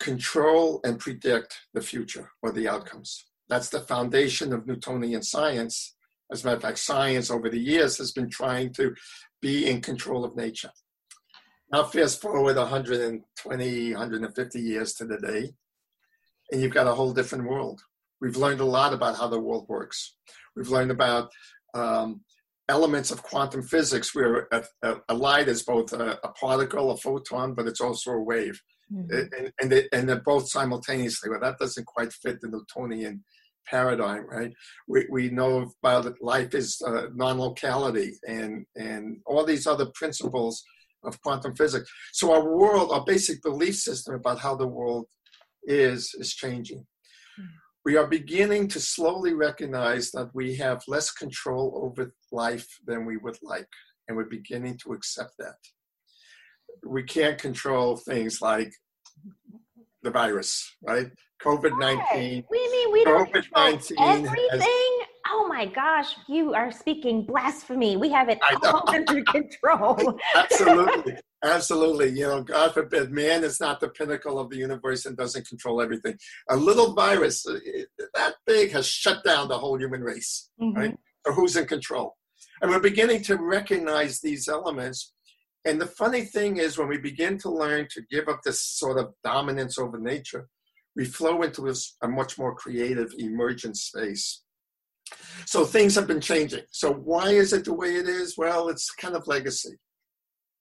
control 0.00 0.80
and 0.84 0.98
predict 0.98 1.60
the 1.72 1.80
future 1.80 2.30
or 2.42 2.52
the 2.52 2.68
outcomes. 2.68 3.24
That's 3.48 3.68
the 3.68 3.80
foundation 3.80 4.52
of 4.52 4.66
Newtonian 4.66 5.22
science. 5.22 5.94
As 6.30 6.42
a 6.42 6.46
matter 6.46 6.56
of 6.56 6.62
fact, 6.62 6.78
science 6.78 7.30
over 7.30 7.48
the 7.48 7.60
years 7.60 7.98
has 7.98 8.12
been 8.12 8.28
trying 8.28 8.72
to 8.74 8.94
be 9.40 9.68
in 9.68 9.80
control 9.80 10.24
of 10.24 10.36
nature. 10.36 10.70
Now, 11.72 11.84
fast 11.84 12.20
forward 12.20 12.56
120, 12.56 13.92
150 13.92 14.60
years 14.60 14.94
to 14.94 15.04
the 15.06 15.18
day, 15.18 15.52
and 16.54 16.62
you've 16.62 16.72
got 16.72 16.86
a 16.86 16.94
whole 16.94 17.12
different 17.12 17.48
world. 17.48 17.82
We've 18.20 18.36
learned 18.36 18.60
a 18.60 18.64
lot 18.64 18.94
about 18.94 19.16
how 19.16 19.26
the 19.26 19.40
world 19.40 19.66
works. 19.68 20.14
We've 20.54 20.68
learned 20.68 20.92
about 20.92 21.32
um, 21.74 22.20
elements 22.68 23.10
of 23.10 23.24
quantum 23.24 23.64
physics 23.64 24.14
where 24.14 24.46
a, 24.52 24.62
a, 24.82 24.96
a 25.08 25.14
light 25.14 25.48
is 25.48 25.64
both 25.64 25.92
a, 25.92 26.20
a, 26.22 26.28
particle, 26.28 26.92
a 26.92 26.96
photon, 26.96 27.54
but 27.54 27.66
it's 27.66 27.80
also 27.80 28.12
a 28.12 28.22
wave. 28.22 28.62
Mm-hmm. 28.92 29.14
And, 29.36 29.52
and, 29.60 29.72
they, 29.72 29.88
and 29.92 30.08
they're 30.08 30.20
both 30.20 30.48
simultaneously. 30.48 31.28
Well, 31.28 31.40
that 31.40 31.58
doesn't 31.58 31.86
quite 31.86 32.12
fit 32.12 32.40
the 32.40 32.48
Newtonian 32.48 33.24
paradigm, 33.66 34.24
right? 34.30 34.52
We, 34.86 35.06
we 35.10 35.30
know 35.30 35.72
about 35.82 36.14
life 36.22 36.54
is 36.54 36.80
uh, 36.86 37.06
non-locality 37.16 38.12
and, 38.28 38.64
and 38.76 39.18
all 39.26 39.44
these 39.44 39.66
other 39.66 39.86
principles 39.92 40.62
of 41.02 41.20
quantum 41.20 41.56
physics. 41.56 41.90
So 42.12 42.32
our 42.32 42.48
world, 42.56 42.92
our 42.92 43.04
basic 43.04 43.42
belief 43.42 43.74
system 43.74 44.14
about 44.14 44.38
how 44.38 44.54
the 44.54 44.68
world 44.68 45.06
is, 45.66 46.14
is 46.18 46.34
changing. 46.34 46.86
We 47.84 47.98
are 47.98 48.06
beginning 48.06 48.68
to 48.68 48.80
slowly 48.80 49.34
recognize 49.34 50.10
that 50.12 50.30
we 50.32 50.56
have 50.56 50.82
less 50.88 51.10
control 51.10 51.82
over 51.84 52.14
life 52.32 52.66
than 52.86 53.04
we 53.04 53.18
would 53.18 53.36
like, 53.42 53.68
and 54.08 54.16
we're 54.16 54.24
beginning 54.24 54.78
to 54.84 54.94
accept 54.94 55.34
that. 55.38 55.56
We 56.82 57.02
can't 57.02 57.38
control 57.38 57.96
things 57.96 58.40
like 58.40 58.72
the 60.02 60.10
virus, 60.10 60.76
right? 60.82 61.10
COVID 61.42 61.78
nineteen. 61.78 62.44
We 62.50 62.70
mean 62.70 62.92
we 62.92 63.04
don't 63.04 63.30
control 63.30 63.78
everything. 63.98 64.48
Has, 64.50 64.62
oh 65.28 65.46
my 65.46 65.66
gosh, 65.66 66.14
you 66.26 66.54
are 66.54 66.72
speaking 66.72 67.26
blasphemy. 67.26 67.98
We 67.98 68.08
have 68.10 68.30
it 68.30 68.38
all 68.64 68.84
under 68.88 69.22
control. 69.24 70.18
Absolutely. 70.34 71.16
Absolutely. 71.44 72.08
You 72.08 72.26
know, 72.26 72.42
God 72.42 72.72
forbid, 72.72 73.12
man 73.12 73.44
is 73.44 73.60
not 73.60 73.78
the 73.78 73.88
pinnacle 73.88 74.38
of 74.38 74.48
the 74.48 74.56
universe 74.56 75.04
and 75.04 75.14
doesn't 75.14 75.46
control 75.46 75.82
everything. 75.82 76.16
A 76.48 76.56
little 76.56 76.94
virus 76.94 77.46
uh, 77.46 77.58
that 78.14 78.34
big 78.46 78.72
has 78.72 78.86
shut 78.86 79.22
down 79.24 79.48
the 79.48 79.58
whole 79.58 79.78
human 79.78 80.00
race, 80.00 80.50
mm-hmm. 80.60 80.76
right? 80.76 80.96
So 81.26 81.34
who's 81.34 81.56
in 81.56 81.66
control? 81.66 82.16
And 82.62 82.70
we're 82.70 82.80
beginning 82.80 83.22
to 83.24 83.36
recognize 83.36 84.20
these 84.20 84.48
elements. 84.48 85.12
And 85.66 85.78
the 85.78 85.86
funny 85.86 86.22
thing 86.22 86.56
is, 86.56 86.78
when 86.78 86.88
we 86.88 86.98
begin 86.98 87.36
to 87.38 87.50
learn 87.50 87.88
to 87.90 88.02
give 88.10 88.28
up 88.28 88.40
this 88.42 88.62
sort 88.62 88.98
of 88.98 89.12
dominance 89.22 89.78
over 89.78 89.98
nature, 89.98 90.48
we 90.96 91.04
flow 91.04 91.42
into 91.42 91.72
a 92.02 92.08
much 92.08 92.38
more 92.38 92.54
creative, 92.54 93.12
emergent 93.18 93.76
space. 93.76 94.42
So 95.44 95.66
things 95.66 95.94
have 95.96 96.06
been 96.06 96.20
changing. 96.20 96.62
So 96.70 96.92
why 96.92 97.30
is 97.30 97.52
it 97.52 97.66
the 97.66 97.74
way 97.74 97.96
it 97.96 98.08
is? 98.08 98.38
Well, 98.38 98.68
it's 98.68 98.90
kind 98.90 99.14
of 99.14 99.26
legacy. 99.26 99.76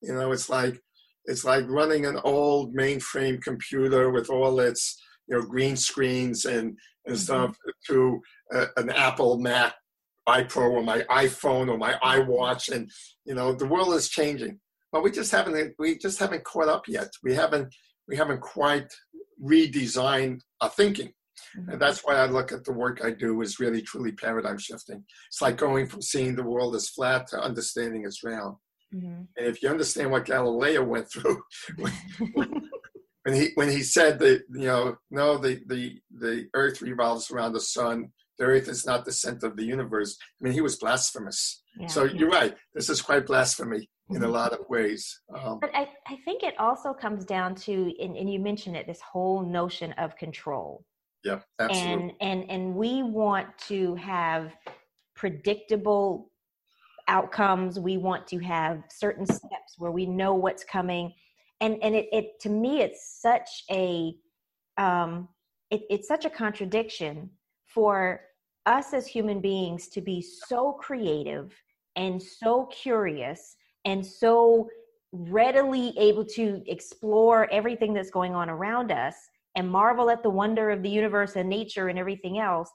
You 0.03 0.13
know, 0.13 0.31
it's 0.31 0.49
like 0.49 0.79
it's 1.25 1.45
like 1.45 1.65
running 1.67 2.05
an 2.05 2.19
old 2.23 2.75
mainframe 2.75 3.41
computer 3.41 4.11
with 4.11 4.29
all 4.29 4.59
its 4.59 5.01
you 5.27 5.37
know 5.37 5.45
green 5.45 5.75
screens 5.75 6.45
and 6.45 6.77
and 7.05 7.15
mm-hmm. 7.15 7.23
stuff 7.23 7.57
to 7.87 8.21
uh, 8.53 8.65
an 8.77 8.89
Apple 8.89 9.39
Mac 9.39 9.73
iPro 10.27 10.71
or 10.71 10.83
my 10.83 11.01
iPhone 11.09 11.69
or 11.69 11.77
my 11.77 11.93
iWatch, 12.03 12.73
and 12.73 12.89
you 13.25 13.33
know 13.33 13.53
the 13.53 13.65
world 13.65 13.93
is 13.93 14.09
changing. 14.09 14.59
But 14.91 15.03
we 15.03 15.11
just 15.11 15.31
haven't 15.31 15.73
we 15.79 15.97
just 15.97 16.19
haven't 16.19 16.43
caught 16.43 16.69
up 16.69 16.87
yet. 16.87 17.09
We 17.23 17.33
haven't 17.33 17.73
we 18.07 18.15
haven't 18.15 18.41
quite 18.41 18.91
redesigned 19.43 20.41
our 20.61 20.69
thinking. 20.69 21.13
Mm-hmm. 21.57 21.71
And 21.71 21.81
that's 21.81 22.01
why 22.01 22.15
I 22.15 22.25
look 22.25 22.51
at 22.51 22.63
the 22.63 22.73
work 22.73 23.03
I 23.03 23.11
do 23.11 23.41
is 23.41 23.59
really 23.59 23.81
truly 23.81 24.11
paradigm 24.11 24.57
shifting. 24.57 25.03
It's 25.27 25.41
like 25.41 25.57
going 25.57 25.87
from 25.87 26.01
seeing 26.01 26.35
the 26.35 26.43
world 26.43 26.75
as 26.75 26.89
flat 26.89 27.27
to 27.27 27.41
understanding 27.41 28.03
it's 28.05 28.23
round. 28.23 28.55
Mm-hmm. 28.93 29.23
And 29.37 29.47
if 29.47 29.61
you 29.61 29.69
understand 29.69 30.11
what 30.11 30.25
Galileo 30.25 30.83
went 30.83 31.09
through 31.11 31.41
when, 32.33 32.69
when 33.23 33.35
he 33.35 33.49
when 33.55 33.69
he 33.69 33.81
said 33.81 34.19
that 34.19 34.43
you 34.51 34.67
know 34.67 34.97
no 35.09 35.37
the 35.37 35.61
the 35.67 35.99
the 36.11 36.47
Earth 36.53 36.81
revolves 36.81 37.31
around 37.31 37.53
the 37.53 37.61
sun, 37.61 38.11
the 38.37 38.45
Earth 38.45 38.67
is 38.67 38.85
not 38.85 39.05
the 39.05 39.11
center 39.11 39.47
of 39.47 39.57
the 39.57 39.65
universe. 39.65 40.17
I 40.21 40.43
mean, 40.43 40.53
he 40.53 40.61
was 40.61 40.77
blasphemous. 40.77 41.61
Yeah. 41.79 41.87
So 41.87 42.03
you're 42.03 42.29
right. 42.29 42.55
This 42.73 42.89
is 42.89 43.01
quite 43.01 43.25
blasphemy 43.25 43.89
in 44.09 44.17
a 44.17 44.19
mm-hmm. 44.19 44.33
lot 44.33 44.53
of 44.53 44.59
ways. 44.69 45.21
Um, 45.33 45.59
but 45.59 45.71
I, 45.73 45.89
I 46.07 46.17
think 46.25 46.43
it 46.43 46.53
also 46.59 46.93
comes 46.93 47.25
down 47.25 47.55
to, 47.55 47.91
and, 47.99 48.15
and 48.17 48.31
you 48.31 48.39
mentioned 48.39 48.75
it, 48.75 48.85
this 48.85 49.01
whole 49.01 49.43
notion 49.43 49.93
of 49.93 50.15
control. 50.17 50.83
Yeah, 51.23 51.39
absolutely. 51.59 51.93
And 51.93 52.11
and 52.19 52.51
and 52.51 52.75
we 52.75 53.01
want 53.01 53.47
to 53.69 53.95
have 53.95 54.51
predictable 55.15 56.31
outcomes. 57.07 57.79
We 57.79 57.97
want 57.97 58.27
to 58.27 58.39
have 58.39 58.83
certain 58.89 59.25
steps 59.25 59.75
where 59.77 59.91
we 59.91 60.05
know 60.05 60.33
what's 60.33 60.63
coming. 60.63 61.13
And 61.61 61.77
and 61.81 61.95
it, 61.95 62.07
it 62.11 62.39
to 62.41 62.49
me 62.49 62.81
it's 62.81 63.19
such 63.21 63.63
a 63.71 64.15
um 64.77 65.27
it, 65.69 65.81
it's 65.89 66.07
such 66.07 66.25
a 66.25 66.29
contradiction 66.29 67.29
for 67.65 68.21
us 68.65 68.93
as 68.93 69.07
human 69.07 69.41
beings 69.41 69.87
to 69.89 70.01
be 70.01 70.21
so 70.21 70.73
creative 70.73 71.53
and 71.95 72.21
so 72.21 72.65
curious 72.67 73.55
and 73.85 74.05
so 74.05 74.69
readily 75.11 75.93
able 75.97 76.25
to 76.25 76.63
explore 76.65 77.47
everything 77.51 77.93
that's 77.93 78.09
going 78.09 78.33
on 78.33 78.49
around 78.49 78.91
us 78.91 79.15
and 79.55 79.69
marvel 79.69 80.09
at 80.09 80.23
the 80.23 80.29
wonder 80.29 80.71
of 80.71 80.81
the 80.81 80.89
universe 80.89 81.35
and 81.35 81.47
nature 81.47 81.89
and 81.89 81.99
everything 81.99 82.39
else. 82.39 82.71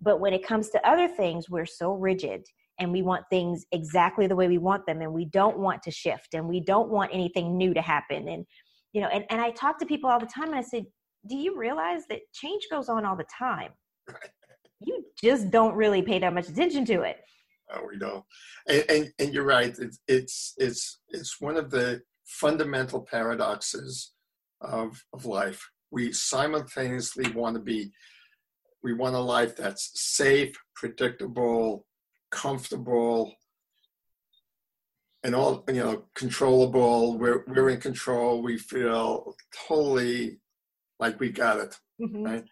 But 0.00 0.20
when 0.20 0.32
it 0.32 0.44
comes 0.44 0.70
to 0.70 0.88
other 0.88 1.08
things, 1.08 1.48
we're 1.48 1.66
so 1.66 1.92
rigid 1.92 2.46
and 2.78 2.92
we 2.92 3.02
want 3.02 3.24
things 3.30 3.64
exactly 3.72 4.26
the 4.26 4.36
way 4.36 4.48
we 4.48 4.58
want 4.58 4.86
them 4.86 5.00
and 5.00 5.12
we 5.12 5.24
don't 5.24 5.58
want 5.58 5.82
to 5.82 5.90
shift 5.90 6.34
and 6.34 6.48
we 6.48 6.60
don't 6.60 6.88
want 6.88 7.10
anything 7.12 7.56
new 7.56 7.72
to 7.74 7.80
happen. 7.80 8.28
And, 8.28 8.44
you 8.92 9.00
know, 9.00 9.08
and, 9.08 9.24
and 9.30 9.40
I 9.40 9.50
talk 9.50 9.78
to 9.78 9.86
people 9.86 10.10
all 10.10 10.20
the 10.20 10.26
time 10.26 10.48
and 10.48 10.56
I 10.56 10.62
said 10.62 10.84
do 11.28 11.34
you 11.34 11.56
realize 11.58 12.02
that 12.08 12.20
change 12.32 12.62
goes 12.70 12.88
on 12.88 13.04
all 13.04 13.16
the 13.16 13.26
time? 13.38 13.72
You 14.78 15.06
just 15.24 15.50
don't 15.50 15.74
really 15.74 16.02
pay 16.02 16.18
that 16.18 16.34
much 16.34 16.50
attention 16.50 16.84
to 16.84 17.00
it. 17.00 17.16
No, 17.72 17.80
we 17.88 17.96
don't. 17.96 18.22
And, 18.68 18.84
and, 18.90 19.12
and 19.18 19.32
you're 19.32 19.46
right. 19.46 19.74
It's, 19.78 19.98
it's, 20.06 20.52
it's, 20.58 21.00
it's 21.08 21.40
one 21.40 21.56
of 21.56 21.70
the 21.70 22.02
fundamental 22.26 23.00
paradoxes 23.00 24.12
of, 24.60 25.02
of 25.14 25.24
life 25.24 25.66
we 25.90 26.12
simultaneously 26.12 27.30
want 27.32 27.56
to 27.56 27.62
be 27.62 27.90
we 28.82 28.92
want 28.92 29.14
a 29.14 29.20
life 29.20 29.56
that's 29.56 29.90
safe 29.94 30.54
predictable 30.74 31.86
comfortable 32.30 33.34
and 35.22 35.34
all 35.34 35.64
you 35.68 35.82
know 35.82 36.04
controllable 36.14 37.18
we're, 37.18 37.44
we're 37.46 37.70
in 37.70 37.80
control 37.80 38.42
we 38.42 38.56
feel 38.58 39.34
totally 39.68 40.38
like 41.00 41.18
we 41.20 41.30
got 41.30 41.58
it 41.58 41.76
mm-hmm. 42.00 42.22
right 42.22 42.44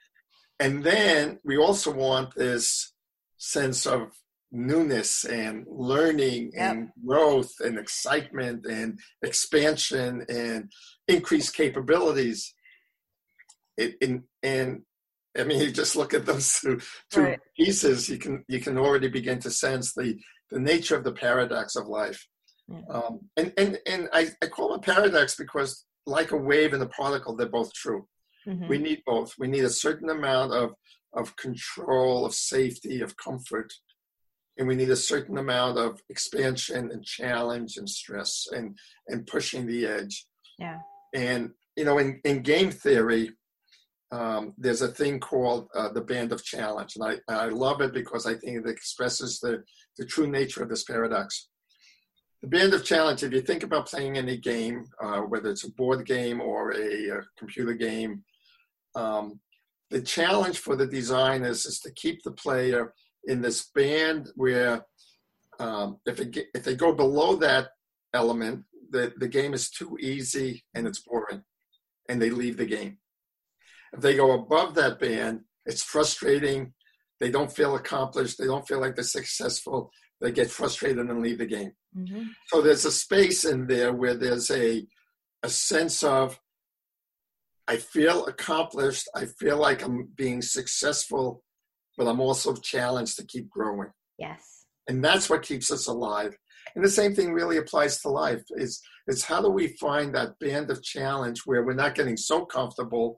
and 0.61 0.83
then 0.83 1.38
we 1.45 1.57
also 1.57 1.93
want 1.93 2.35
this 2.35 2.93
sense 3.38 3.87
of 3.87 4.11
newness 4.50 5.25
and 5.25 5.66
learning 5.69 6.50
yep. 6.54 6.73
and 6.73 6.88
growth 7.04 7.52
and 7.61 7.78
excitement 7.78 8.64
and 8.66 8.99
expansion 9.23 10.25
and 10.28 10.71
increased 11.09 11.54
capabilities 11.54 12.54
it, 13.76 13.97
in, 14.00 14.23
and 14.43 14.83
I 15.37 15.45
mean, 15.45 15.61
you 15.61 15.71
just 15.71 15.97
look 15.97 16.14
at 16.14 16.26
those 16.26 16.61
two, 16.61 16.81
two 17.11 17.23
right. 17.23 17.41
pieces, 17.57 18.09
you 18.09 18.19
can 18.19 18.45
you 18.49 18.61
can 18.61 18.79
already 18.79 19.09
begin 19.09 19.38
to 19.41 19.50
sense 19.50 19.93
the 19.93 20.19
the 20.50 20.61
nature 20.61 20.97
of 20.97 21.05
the 21.05 21.12
paradox 21.12 21.76
of 21.76 21.87
life. 21.87 22.26
Yeah. 22.69 22.81
Um, 22.88 23.21
and 23.37 23.53
and 23.59 23.79
and 23.87 24.09
I, 24.12 24.29
I 24.43 24.47
call 24.47 24.75
it 24.75 24.79
a 24.79 24.93
paradox 24.93 25.37
because, 25.37 25.85
like 26.07 26.31
a 26.31 26.37
wave 26.37 26.73
and 26.73 26.83
a 26.83 26.88
particle, 26.88 27.37
they're 27.37 27.49
both 27.49 27.73
true. 27.75 28.07
Mm-hmm. 28.47 28.69
We 28.69 28.79
need 28.79 29.03
both. 29.07 29.35
We 29.38 29.49
need 29.49 29.64
a 29.64 29.71
certain 29.71 30.11
amount 30.11 30.53
of 30.53 30.75
of 31.12 31.37
control, 31.37 32.25
of 32.25 32.35
safety, 32.35 33.00
of 33.00 33.17
comfort, 33.17 33.73
and 34.59 34.69
we 34.69 34.75
need 34.76 34.91
a 34.91 34.97
certain 34.97 35.38
amount 35.38 35.79
of 35.79 36.00
expansion 36.09 36.91
and 36.93 37.05
challenge 37.05 37.76
and 37.76 37.88
stress 37.88 38.47
and 38.53 38.76
and 39.09 39.26
pushing 39.26 39.67
the 39.67 39.87
edge. 39.87 40.26
Yeah. 40.59 40.79
And 41.14 41.50
you 41.76 41.85
know, 41.85 41.99
in 41.99 42.21
in 42.25 42.43
game 42.43 42.71
theory, 42.71 43.31
um, 44.14 44.54
there's 44.56 44.83
a 44.83 44.88
thing 44.88 45.18
called 45.18 45.68
uh, 45.75 45.88
the 45.88 46.00
band 46.00 46.30
of 46.30 46.44
challenge, 46.44 46.94
and 46.94 47.21
I, 47.28 47.33
I 47.35 47.47
love 47.47 47.80
it 47.80 47.92
because 47.92 48.26
I 48.26 48.35
think 48.35 48.59
it 48.59 48.71
expresses 48.71 49.40
the, 49.40 49.64
the 49.99 50.06
true 50.06 50.28
nature 50.28 50.62
of 50.62 50.68
this 50.68 50.85
paradox. 50.85 51.49
The 52.40 52.47
band 52.47 52.75
of 52.75 52.85
challenge, 52.85 53.25
if 53.25 53.33
you 53.33 53.40
think 53.40 53.64
about 53.64 53.88
playing 53.88 54.16
any 54.16 54.37
game, 54.37 54.85
uh, 55.02 55.23
whether 55.23 55.50
it's 55.50 55.64
a 55.64 55.73
board 55.73 56.06
game 56.06 56.40
or 56.40 56.73
a, 56.75 57.09
a 57.09 57.23
computer 57.37 57.75
game, 57.75 58.23
um, 58.94 59.40
the 59.90 60.00
challenge 60.00 60.59
for 60.59 60.76
the 60.76 60.87
designers 60.87 61.66
is 61.66 61.80
to 61.80 61.90
keep 61.90 62.23
the 62.23 62.33
player 62.33 62.94
in 63.25 63.42
this 63.42 63.68
band 63.75 64.30
where 64.37 64.87
um, 65.59 65.99
if, 66.06 66.21
it, 66.21 66.47
if 66.54 66.62
they 66.62 66.76
go 66.76 66.92
below 66.92 67.35
that 67.37 67.71
element, 68.12 68.64
the, 68.90 69.12
the 69.16 69.28
game 69.28 69.54
is 69.54 69.71
too 69.71 69.99
easy 70.00 70.62
and 70.73 70.87
it's 70.87 71.00
boring, 71.00 71.42
and 72.09 72.23
they 72.23 72.30
leave 72.30 72.59
the 72.59 72.66
game 72.66 72.99
if 73.94 74.00
they 74.00 74.16
go 74.16 74.32
above 74.32 74.74
that 74.74 74.98
band, 74.98 75.40
it's 75.66 75.82
frustrating. 75.82 76.72
They 77.20 77.30
don't 77.30 77.54
feel 77.54 77.76
accomplished. 77.76 78.38
They 78.38 78.46
don't 78.46 78.66
feel 78.66 78.80
like 78.80 78.96
they're 78.96 79.04
successful. 79.04 79.90
They 80.20 80.32
get 80.32 80.50
frustrated 80.50 81.08
and 81.08 81.22
leave 81.22 81.38
the 81.38 81.46
game. 81.46 81.72
Mm-hmm. 81.96 82.24
So 82.48 82.60
there's 82.60 82.84
a 82.84 82.92
space 82.92 83.44
in 83.44 83.66
there 83.66 83.92
where 83.92 84.14
there's 84.14 84.50
a 84.50 84.86
a 85.42 85.48
sense 85.48 86.02
of 86.02 86.40
I 87.68 87.76
feel 87.76 88.26
accomplished. 88.26 89.08
I 89.14 89.26
feel 89.26 89.58
like 89.58 89.82
I'm 89.82 90.08
being 90.16 90.42
successful, 90.42 91.42
but 91.96 92.06
I'm 92.06 92.20
also 92.20 92.54
challenged 92.54 93.16
to 93.16 93.26
keep 93.26 93.48
growing. 93.48 93.90
Yes. 94.18 94.66
And 94.88 95.02
that's 95.04 95.30
what 95.30 95.42
keeps 95.42 95.70
us 95.70 95.86
alive. 95.86 96.36
And 96.74 96.84
the 96.84 96.90
same 96.90 97.14
thing 97.14 97.32
really 97.32 97.58
applies 97.58 98.00
to 98.00 98.08
life 98.08 98.42
is 98.50 98.82
it's 99.06 99.24
how 99.24 99.40
do 99.40 99.50
we 99.50 99.68
find 99.80 100.14
that 100.14 100.38
band 100.40 100.70
of 100.70 100.82
challenge 100.82 101.42
where 101.44 101.62
we're 101.62 101.74
not 101.74 101.94
getting 101.94 102.16
so 102.16 102.44
comfortable 102.44 103.16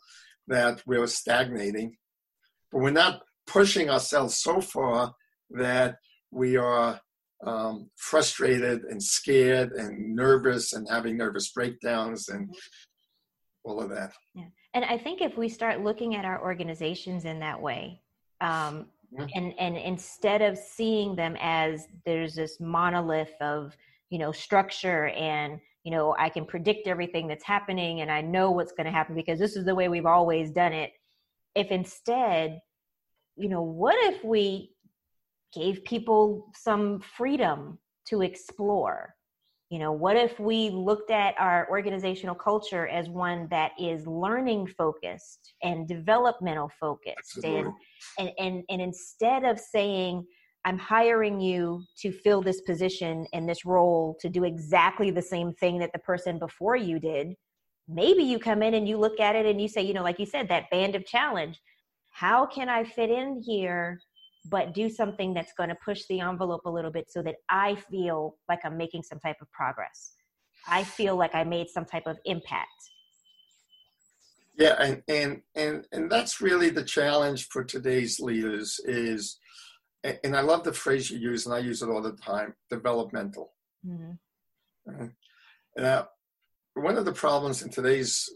that 0.48 0.82
we're 0.86 1.06
stagnating, 1.06 1.96
but 2.70 2.80
we're 2.80 2.90
not 2.90 3.22
pushing 3.46 3.90
ourselves 3.90 4.36
so 4.38 4.60
far 4.60 5.14
that 5.50 5.96
we 6.30 6.56
are 6.56 7.00
um, 7.44 7.90
frustrated 7.96 8.82
and 8.84 9.02
scared 9.02 9.72
and 9.72 10.14
nervous 10.14 10.72
and 10.72 10.86
having 10.88 11.16
nervous 11.16 11.50
breakdowns 11.52 12.28
and 12.28 12.54
all 13.64 13.80
of 13.80 13.90
that. 13.90 14.12
Yeah. 14.34 14.46
And 14.74 14.84
I 14.84 14.98
think 14.98 15.20
if 15.20 15.36
we 15.36 15.48
start 15.48 15.82
looking 15.82 16.14
at 16.14 16.24
our 16.24 16.42
organizations 16.42 17.24
in 17.24 17.40
that 17.40 17.60
way, 17.60 18.00
um, 18.40 18.86
yeah. 19.10 19.26
and 19.34 19.54
and 19.58 19.76
instead 19.76 20.42
of 20.42 20.58
seeing 20.58 21.16
them 21.16 21.36
as 21.40 21.88
there's 22.04 22.34
this 22.34 22.58
monolith 22.60 23.34
of 23.40 23.76
you 24.10 24.18
know 24.18 24.32
structure 24.32 25.08
and 25.08 25.60
you 25.86 25.92
know 25.92 26.16
I 26.18 26.28
can 26.28 26.44
predict 26.44 26.88
everything 26.88 27.28
that's 27.28 27.44
happening 27.44 28.00
and 28.00 28.10
I 28.10 28.20
know 28.20 28.50
what's 28.50 28.72
going 28.72 28.86
to 28.86 28.90
happen 28.90 29.14
because 29.14 29.38
this 29.38 29.54
is 29.54 29.64
the 29.64 29.74
way 29.74 29.88
we've 29.88 30.04
always 30.04 30.50
done 30.50 30.72
it. 30.72 30.90
If 31.54 31.68
instead, 31.68 32.58
you 33.36 33.48
know, 33.48 33.62
what 33.62 33.94
if 34.12 34.24
we 34.24 34.72
gave 35.54 35.84
people 35.84 36.50
some 36.56 36.98
freedom 37.16 37.78
to 38.08 38.22
explore? 38.22 39.14
You 39.70 39.78
know, 39.78 39.92
what 39.92 40.16
if 40.16 40.40
we 40.40 40.70
looked 40.70 41.12
at 41.12 41.36
our 41.38 41.68
organizational 41.70 42.34
culture 42.34 42.88
as 42.88 43.08
one 43.08 43.46
that 43.52 43.70
is 43.78 44.08
learning 44.08 44.66
focused 44.66 45.54
and 45.62 45.86
developmental 45.86 46.68
focused 46.80 47.44
and, 47.44 47.68
and 48.18 48.30
and 48.40 48.64
and 48.68 48.82
instead 48.82 49.44
of 49.44 49.60
saying 49.60 50.26
I'm 50.66 50.78
hiring 50.78 51.40
you 51.40 51.84
to 52.00 52.10
fill 52.10 52.42
this 52.42 52.60
position 52.62 53.24
and 53.32 53.48
this 53.48 53.64
role 53.64 54.18
to 54.20 54.28
do 54.28 54.42
exactly 54.42 55.12
the 55.12 55.22
same 55.22 55.54
thing 55.54 55.78
that 55.78 55.92
the 55.92 56.00
person 56.00 56.40
before 56.40 56.74
you 56.74 56.98
did, 56.98 57.34
maybe 57.88 58.24
you 58.24 58.40
come 58.40 58.64
in 58.64 58.74
and 58.74 58.88
you 58.88 58.98
look 58.98 59.20
at 59.20 59.36
it 59.36 59.46
and 59.46 59.62
you 59.62 59.68
say, 59.68 59.82
you 59.82 59.94
know, 59.94 60.02
like 60.02 60.18
you 60.18 60.26
said, 60.26 60.48
that 60.48 60.68
band 60.70 60.96
of 60.96 61.06
challenge. 61.06 61.60
How 62.12 62.46
can 62.46 62.68
I 62.68 62.82
fit 62.82 63.10
in 63.10 63.40
here 63.46 64.00
but 64.50 64.74
do 64.74 64.88
something 64.88 65.34
that's 65.34 65.52
going 65.52 65.68
to 65.68 65.76
push 65.84 66.02
the 66.08 66.20
envelope 66.20 66.62
a 66.66 66.70
little 66.70 66.90
bit 66.90 67.10
so 67.10 67.22
that 67.22 67.36
I 67.48 67.76
feel 67.90 68.36
like 68.48 68.60
I'm 68.64 68.76
making 68.76 69.02
some 69.02 69.18
type 69.20 69.36
of 69.40 69.50
progress. 69.52 70.14
I 70.68 70.82
feel 70.82 71.16
like 71.16 71.34
I 71.34 71.44
made 71.44 71.68
some 71.68 71.84
type 71.84 72.06
of 72.06 72.18
impact. 72.24 72.90
Yeah, 74.58 74.76
and 74.80 75.02
and 75.06 75.42
and 75.54 75.86
and 75.92 76.10
that's 76.10 76.40
really 76.40 76.70
the 76.70 76.82
challenge 76.82 77.48
for 77.48 77.62
today's 77.62 78.18
leaders 78.20 78.80
is, 78.84 79.38
and 80.24 80.36
I 80.36 80.40
love 80.40 80.64
the 80.64 80.72
phrase 80.72 81.10
you 81.10 81.18
use, 81.18 81.46
and 81.46 81.54
I 81.54 81.58
use 81.58 81.82
it 81.82 81.88
all 81.88 82.02
the 82.02 82.12
time: 82.12 82.54
developmental. 82.70 83.52
Mm-hmm. 83.86 85.06
Now, 85.76 86.08
one 86.74 86.96
of 86.96 87.04
the 87.04 87.12
problems 87.12 87.62
in 87.62 87.70
today's 87.70 88.30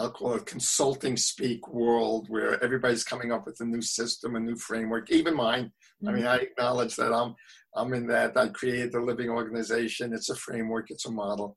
I'll 0.00 0.10
call 0.10 0.34
it 0.34 0.46
consulting 0.46 1.16
speak 1.16 1.68
world 1.68 2.26
where 2.28 2.62
everybody's 2.62 3.04
coming 3.04 3.32
up 3.32 3.46
with 3.46 3.60
a 3.60 3.64
new 3.64 3.82
system, 3.82 4.36
a 4.36 4.40
new 4.40 4.56
framework, 4.56 5.10
even 5.10 5.36
mine. 5.36 5.64
Mm-hmm. 6.02 6.08
I 6.08 6.12
mean, 6.12 6.22
mm-hmm. 6.22 6.32
I 6.32 6.36
acknowledge 6.36 6.96
that 6.96 7.12
I'm 7.12 7.34
I'm 7.76 7.92
in 7.94 8.06
that. 8.08 8.36
I 8.36 8.48
created 8.48 8.92
the 8.92 9.00
living 9.00 9.28
organization. 9.28 10.12
It's 10.12 10.30
a 10.30 10.34
framework, 10.34 10.90
it's 10.90 11.06
a 11.06 11.10
model. 11.10 11.56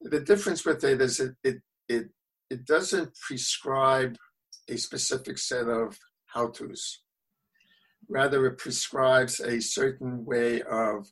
The 0.00 0.20
difference 0.20 0.64
with 0.64 0.84
it 0.84 1.00
is 1.00 1.20
it 1.20 1.34
it 1.42 1.56
it, 1.88 2.08
it 2.50 2.66
doesn't 2.66 3.16
prescribe 3.26 4.16
a 4.68 4.76
specific 4.76 5.38
set 5.38 5.68
of 5.68 5.98
how-tos. 6.26 7.02
Rather, 8.08 8.46
it 8.46 8.58
prescribes 8.58 9.40
a 9.40 9.60
certain 9.60 10.24
way 10.24 10.62
of 10.62 11.06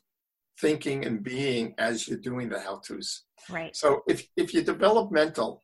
thinking 0.59 1.05
and 1.05 1.23
being 1.23 1.75
as 1.77 2.07
you're 2.07 2.17
doing 2.17 2.49
the 2.49 2.59
how-tos. 2.59 3.23
Right. 3.49 3.75
So 3.75 4.01
if 4.07 4.27
if 4.35 4.53
you're 4.53 4.63
developmental 4.63 5.63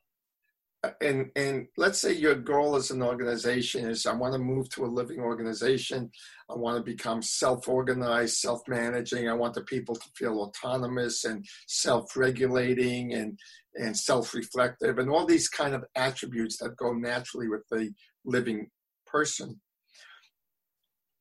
uh, 0.83 0.91
and 1.01 1.31
and 1.35 1.67
let's 1.77 1.99
say 1.99 2.13
your 2.13 2.35
goal 2.35 2.75
as 2.75 2.91
an 2.91 3.01
organization 3.01 3.87
is 3.87 4.05
I 4.05 4.13
want 4.13 4.33
to 4.33 4.39
move 4.39 4.69
to 4.69 4.85
a 4.85 4.87
living 4.87 5.19
organization. 5.19 6.11
I 6.49 6.55
want 6.55 6.77
to 6.77 6.83
become 6.83 7.21
self-organized, 7.21 8.35
self-managing. 8.35 9.29
I 9.29 9.33
want 9.33 9.53
the 9.53 9.61
people 9.63 9.95
to 9.95 10.09
feel 10.15 10.39
autonomous 10.39 11.23
and 11.23 11.45
self-regulating 11.67 13.13
and 13.13 13.39
and 13.75 13.97
self-reflective 13.97 14.99
and 14.99 15.09
all 15.09 15.25
these 15.25 15.49
kind 15.49 15.73
of 15.73 15.83
attributes 15.95 16.57
that 16.57 16.77
go 16.77 16.93
naturally 16.93 17.47
with 17.47 17.63
the 17.71 17.91
living 18.23 18.67
person. 19.07 19.59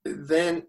Then 0.05 0.65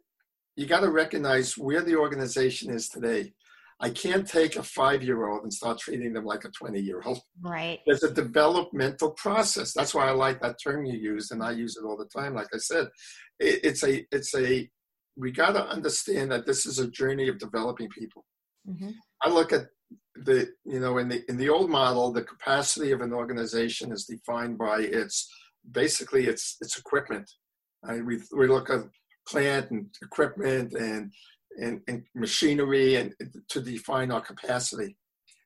you 0.55 0.65
got 0.67 0.81
to 0.81 0.91
recognize 0.91 1.57
where 1.57 1.81
the 1.81 1.95
organization 1.95 2.71
is 2.71 2.89
today. 2.89 3.33
I 3.79 3.89
can't 3.89 4.27
take 4.27 4.55
a 4.55 4.63
five 4.63 5.03
year 5.03 5.27
old 5.27 5.43
and 5.43 5.53
start 5.53 5.79
treating 5.79 6.13
them 6.13 6.25
like 6.25 6.45
a 6.45 6.49
20 6.49 6.79
year 6.79 7.01
old. 7.03 7.19
Right. 7.41 7.79
There's 7.85 8.03
a 8.03 8.13
developmental 8.13 9.11
process. 9.11 9.73
That's 9.73 9.93
why 9.93 10.07
I 10.07 10.11
like 10.11 10.41
that 10.41 10.57
term 10.63 10.85
you 10.85 10.97
use, 10.97 11.31
and 11.31 11.43
I 11.43 11.51
use 11.51 11.75
it 11.75 11.85
all 11.85 11.97
the 11.97 12.05
time. 12.05 12.35
Like 12.35 12.47
I 12.53 12.59
said, 12.59 12.87
it, 13.39 13.59
it's 13.63 13.83
a, 13.83 14.05
it's 14.11 14.33
a, 14.35 14.69
we 15.17 15.31
got 15.31 15.51
to 15.51 15.67
understand 15.67 16.31
that 16.31 16.45
this 16.45 16.65
is 16.65 16.79
a 16.79 16.89
journey 16.89 17.27
of 17.27 17.39
developing 17.39 17.89
people. 17.89 18.23
Mm-hmm. 18.67 18.91
I 19.21 19.29
look 19.29 19.51
at 19.51 19.67
the, 20.15 20.49
you 20.63 20.79
know, 20.79 20.97
in 20.99 21.09
the, 21.09 21.23
in 21.27 21.37
the 21.37 21.49
old 21.49 21.69
model, 21.69 22.11
the 22.11 22.23
capacity 22.23 22.91
of 22.91 23.01
an 23.01 23.13
organization 23.13 23.91
is 23.91 24.05
defined 24.05 24.57
by 24.57 24.79
its, 24.79 25.29
basically 25.71 26.27
its, 26.27 26.57
its 26.61 26.77
equipment. 26.77 27.29
I, 27.83 27.99
we, 28.01 28.21
we 28.35 28.47
look 28.47 28.69
at 28.69 28.81
plant 29.27 29.71
and 29.71 29.87
equipment 30.01 30.73
and 30.73 31.11
and, 31.59 31.81
and 31.87 32.03
machinery 32.15 32.95
and 32.95 33.13
to 33.49 33.61
define 33.61 34.11
our 34.11 34.21
capacity. 34.21 34.97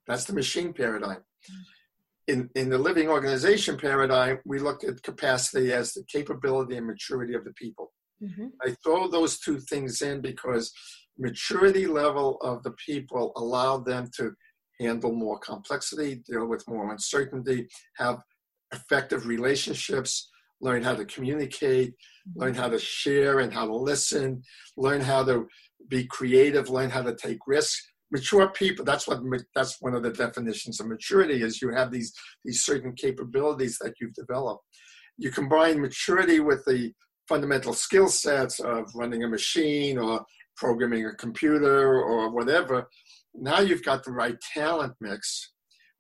That's 0.07 0.25
the 0.25 0.33
machine 0.33 0.73
paradigm. 0.73 1.21
In, 2.27 2.49
in 2.55 2.69
the 2.69 2.77
living 2.77 3.09
organization 3.09 3.77
paradigm, 3.77 4.39
we 4.45 4.59
look 4.59 4.83
at 4.83 5.03
capacity 5.03 5.73
as 5.73 5.93
the 5.93 6.03
capability 6.03 6.77
and 6.77 6.87
maturity 6.87 7.33
of 7.33 7.43
the 7.43 7.53
people. 7.53 7.91
Mm-hmm. 8.23 8.47
I 8.61 8.75
throw 8.83 9.09
those 9.09 9.39
two 9.39 9.59
things 9.59 10.01
in 10.01 10.21
because 10.21 10.71
maturity 11.17 11.87
level 11.87 12.37
of 12.41 12.63
the 12.63 12.71
people 12.85 13.31
allow 13.35 13.77
them 13.77 14.09
to 14.17 14.31
handle 14.79 15.13
more 15.13 15.39
complexity, 15.39 16.21
deal 16.29 16.45
with 16.45 16.67
more 16.67 16.91
uncertainty, 16.91 17.67
have 17.97 18.21
effective 18.73 19.25
relationships, 19.25 20.29
learn 20.61 20.83
how 20.83 20.95
to 20.95 21.05
communicate, 21.05 21.93
learn 22.35 22.53
how 22.53 22.69
to 22.69 22.79
share 22.79 23.39
and 23.39 23.53
how 23.53 23.65
to 23.65 23.75
listen, 23.75 24.41
learn 24.75 25.01
how 25.01 25.23
to 25.23 25.47
be 25.89 26.05
creative, 26.05 26.69
learn 26.69 26.89
how 26.89 27.01
to 27.01 27.15
take 27.15 27.39
risks. 27.47 27.81
Mature 28.11 28.47
people, 28.49 28.85
that's 28.85 29.05
what 29.07 29.19
that's 29.53 29.81
one 29.81 29.93
of 29.93 30.01
the 30.01 30.11
definitions 30.11 30.79
of 30.79 30.87
maturity 30.87 31.43
is 31.43 31.61
you 31.61 31.73
have 31.73 31.91
these 31.91 32.13
these 32.45 32.63
certain 32.63 32.93
capabilities 32.93 33.77
that 33.81 33.95
you've 33.99 34.13
developed. 34.13 34.63
You 35.17 35.29
combine 35.29 35.81
maturity 35.81 36.39
with 36.39 36.63
the 36.65 36.93
fundamental 37.27 37.73
skill 37.73 38.07
sets 38.07 38.61
of 38.61 38.89
running 38.95 39.23
a 39.23 39.27
machine 39.27 39.97
or 39.97 40.25
programming 40.55 41.05
a 41.05 41.13
computer 41.15 42.01
or 42.01 42.29
whatever. 42.31 42.87
Now 43.35 43.59
you've 43.59 43.83
got 43.83 44.05
the 44.05 44.13
right 44.13 44.39
talent 44.53 44.93
mix, 45.01 45.51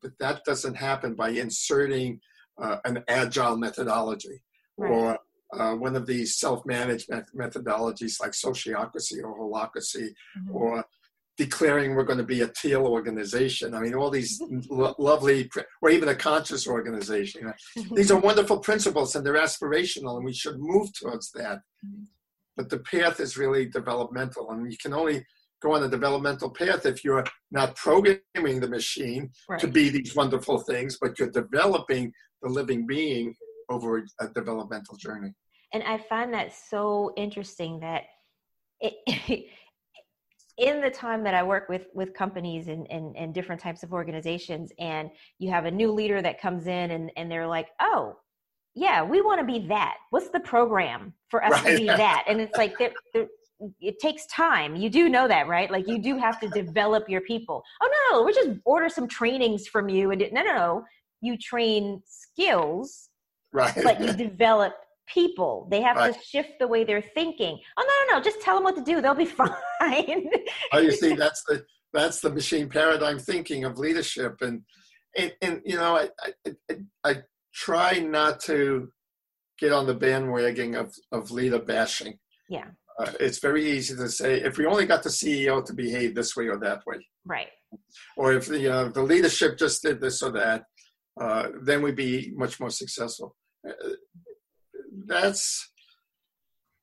but 0.01 0.11
that 0.21 0.45
doesn't 0.45 0.75
happen 0.75 1.13
by 1.13 1.29
inserting 1.31 2.21
uh, 2.61 2.77
an 2.85 3.03
agile 3.09 3.57
methodology 3.57 4.41
right. 4.77 4.91
or 4.91 5.19
uh, 5.53 5.73
one 5.75 5.95
of 5.95 6.05
these 6.05 6.37
self-managed 6.37 7.09
methodologies 7.09 8.19
like 8.19 8.31
sociocracy 8.31 9.23
or 9.23 9.39
holacracy 9.39 10.09
mm-hmm. 10.37 10.55
or 10.55 10.85
declaring 11.37 11.93
we're 11.93 12.03
going 12.03 12.17
to 12.17 12.25
be 12.25 12.41
a 12.41 12.47
teal 12.47 12.85
organization. 12.85 13.73
I 13.73 13.79
mean, 13.79 13.93
all 13.93 14.09
these 14.09 14.41
lo- 14.69 14.95
lovely, 14.97 15.49
or 15.81 15.89
even 15.89 16.09
a 16.09 16.15
conscious 16.15 16.67
organization. 16.67 17.41
You 17.41 17.83
know? 17.83 17.95
These 17.95 18.11
are 18.11 18.19
wonderful 18.19 18.59
principles 18.59 19.15
and 19.15 19.25
they're 19.25 19.35
aspirational, 19.35 20.17
and 20.17 20.25
we 20.25 20.33
should 20.33 20.59
move 20.59 20.91
towards 20.93 21.31
that. 21.33 21.59
Mm-hmm. 21.85 22.03
But 22.57 22.69
the 22.69 22.79
path 22.79 23.19
is 23.19 23.37
really 23.37 23.67
developmental, 23.67 24.49
and 24.49 24.69
you 24.69 24.77
can 24.81 24.93
only 24.93 25.23
go 25.61 25.73
on 25.73 25.83
a 25.83 25.89
developmental 25.89 26.49
path 26.49 26.85
if 26.85 27.03
you're 27.03 27.25
not 27.51 27.75
programming 27.75 28.59
the 28.59 28.67
machine 28.67 29.29
right. 29.49 29.59
to 29.59 29.67
be 29.67 29.89
these 29.89 30.15
wonderful 30.15 30.59
things, 30.59 30.97
but 30.99 31.17
you're 31.17 31.29
developing 31.29 32.11
the 32.41 32.49
living 32.49 32.85
being 32.85 33.35
over 33.69 34.05
a 34.19 34.27
developmental 34.29 34.95
journey. 34.97 35.33
And 35.73 35.83
I 35.83 35.97
find 35.97 36.33
that 36.33 36.53
so 36.53 37.13
interesting 37.17 37.79
that 37.81 38.03
it, 38.79 38.93
in 40.57 40.81
the 40.81 40.89
time 40.89 41.23
that 41.23 41.33
I 41.33 41.43
work 41.43 41.69
with 41.69 41.87
with 41.93 42.13
companies 42.13 42.67
and, 42.67 42.87
and, 42.89 43.15
and 43.15 43.33
different 43.33 43.61
types 43.61 43.83
of 43.83 43.93
organizations, 43.93 44.71
and 44.79 45.09
you 45.39 45.51
have 45.51 45.65
a 45.65 45.71
new 45.71 45.91
leader 45.91 46.21
that 46.21 46.41
comes 46.41 46.67
in 46.67 46.91
and, 46.91 47.11
and 47.17 47.29
they're 47.29 47.47
like, 47.47 47.67
oh, 47.79 48.17
yeah, 48.73 49.03
we 49.03 49.21
want 49.21 49.39
to 49.39 49.45
be 49.45 49.67
that. 49.67 49.97
What's 50.11 50.29
the 50.29 50.39
program 50.39 51.13
for 51.29 51.43
us 51.43 51.51
right. 51.51 51.71
to 51.71 51.77
be 51.77 51.85
that? 51.87 52.25
And 52.27 52.39
it's 52.39 52.55
like, 52.57 52.77
they're, 52.77 52.93
they're, 53.13 53.27
it 53.81 53.99
takes 53.99 54.25
time. 54.27 54.75
You 54.75 54.89
do 54.89 55.09
know 55.09 55.27
that, 55.27 55.47
right? 55.47 55.69
Like 55.69 55.87
you 55.87 55.97
do 55.97 56.17
have 56.17 56.39
to 56.41 56.47
develop 56.49 57.09
your 57.09 57.21
people. 57.21 57.63
Oh 57.81 58.11
no, 58.11 58.23
we 58.23 58.33
just 58.33 58.59
order 58.65 58.87
some 58.87 59.07
trainings 59.07 59.67
from 59.67 59.89
you, 59.89 60.11
and 60.11 60.23
no, 60.31 60.43
no, 60.43 60.55
no. 60.55 60.85
You 61.21 61.37
train 61.37 62.03
skills 62.05 63.06
right 63.57 63.83
but 63.83 63.99
you 63.99 64.13
develop 64.13 64.73
people. 65.07 65.67
They 65.71 65.81
have 65.81 65.95
right. 65.97 66.13
to 66.13 66.19
shift 66.21 66.59
the 66.59 66.67
way 66.67 66.83
they're 66.83 67.01
thinking. 67.01 67.57
Oh 67.77 68.05
no, 68.09 68.13
no, 68.13 68.17
no! 68.17 68.23
Just 68.23 68.41
tell 68.41 68.55
them 68.55 68.63
what 68.63 68.75
to 68.75 68.83
do; 68.83 69.01
they'll 69.01 69.15
be 69.15 69.25
fine. 69.25 69.51
oh, 70.73 70.79
you 70.79 70.91
see, 70.91 71.15
that's 71.15 71.43
the 71.47 71.65
that's 71.93 72.19
the 72.19 72.29
machine 72.29 72.69
paradigm 72.69 73.19
thinking 73.19 73.63
of 73.63 73.77
leadership, 73.77 74.37
and 74.41 74.61
and, 75.17 75.33
and 75.41 75.61
you 75.65 75.77
know, 75.77 75.97
I, 75.97 76.09
I 76.69 76.75
I 77.03 77.15
try 77.53 77.99
not 77.99 78.39
to 78.41 78.91
get 79.59 79.71
on 79.71 79.87
the 79.87 79.95
bandwagon 79.95 80.75
of 80.75 80.93
of 81.11 81.31
leader 81.31 81.59
bashing. 81.59 82.19
Yeah. 82.49 82.65
Uh, 82.99 83.11
it's 83.19 83.37
very 83.37 83.69
easy 83.69 83.95
to 83.95 84.09
say 84.09 84.41
if 84.41 84.57
we 84.57 84.65
only 84.65 84.87
got 84.87 85.03
the 85.03 85.09
CEO 85.09 85.63
to 85.63 85.73
behave 85.73 86.15
this 86.15 86.35
way 86.35 86.47
or 86.47 86.57
that 86.57 86.81
way, 86.87 86.97
right? 87.25 87.49
Or 88.15 88.33
if 88.33 88.47
the 88.47 88.67
uh, 88.67 88.89
the 88.89 89.03
leadership 89.03 89.57
just 89.57 89.83
did 89.83 90.01
this 90.01 90.23
or 90.23 90.31
that, 90.31 90.63
uh, 91.21 91.49
then 91.61 91.83
we'd 91.83 91.95
be 91.95 92.31
much 92.35 92.59
more 92.59 92.71
successful. 92.71 93.35
That's 95.05 95.71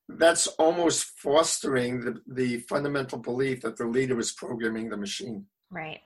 that's 0.08 0.46
almost 0.46 1.06
fostering 1.18 2.00
the, 2.00 2.20
the 2.26 2.58
fundamental 2.68 3.18
belief 3.18 3.62
that 3.62 3.76
the 3.76 3.86
leader 3.86 4.18
is 4.18 4.32
programming 4.32 4.90
the 4.90 4.96
machine. 4.96 5.46
Right. 5.70 6.00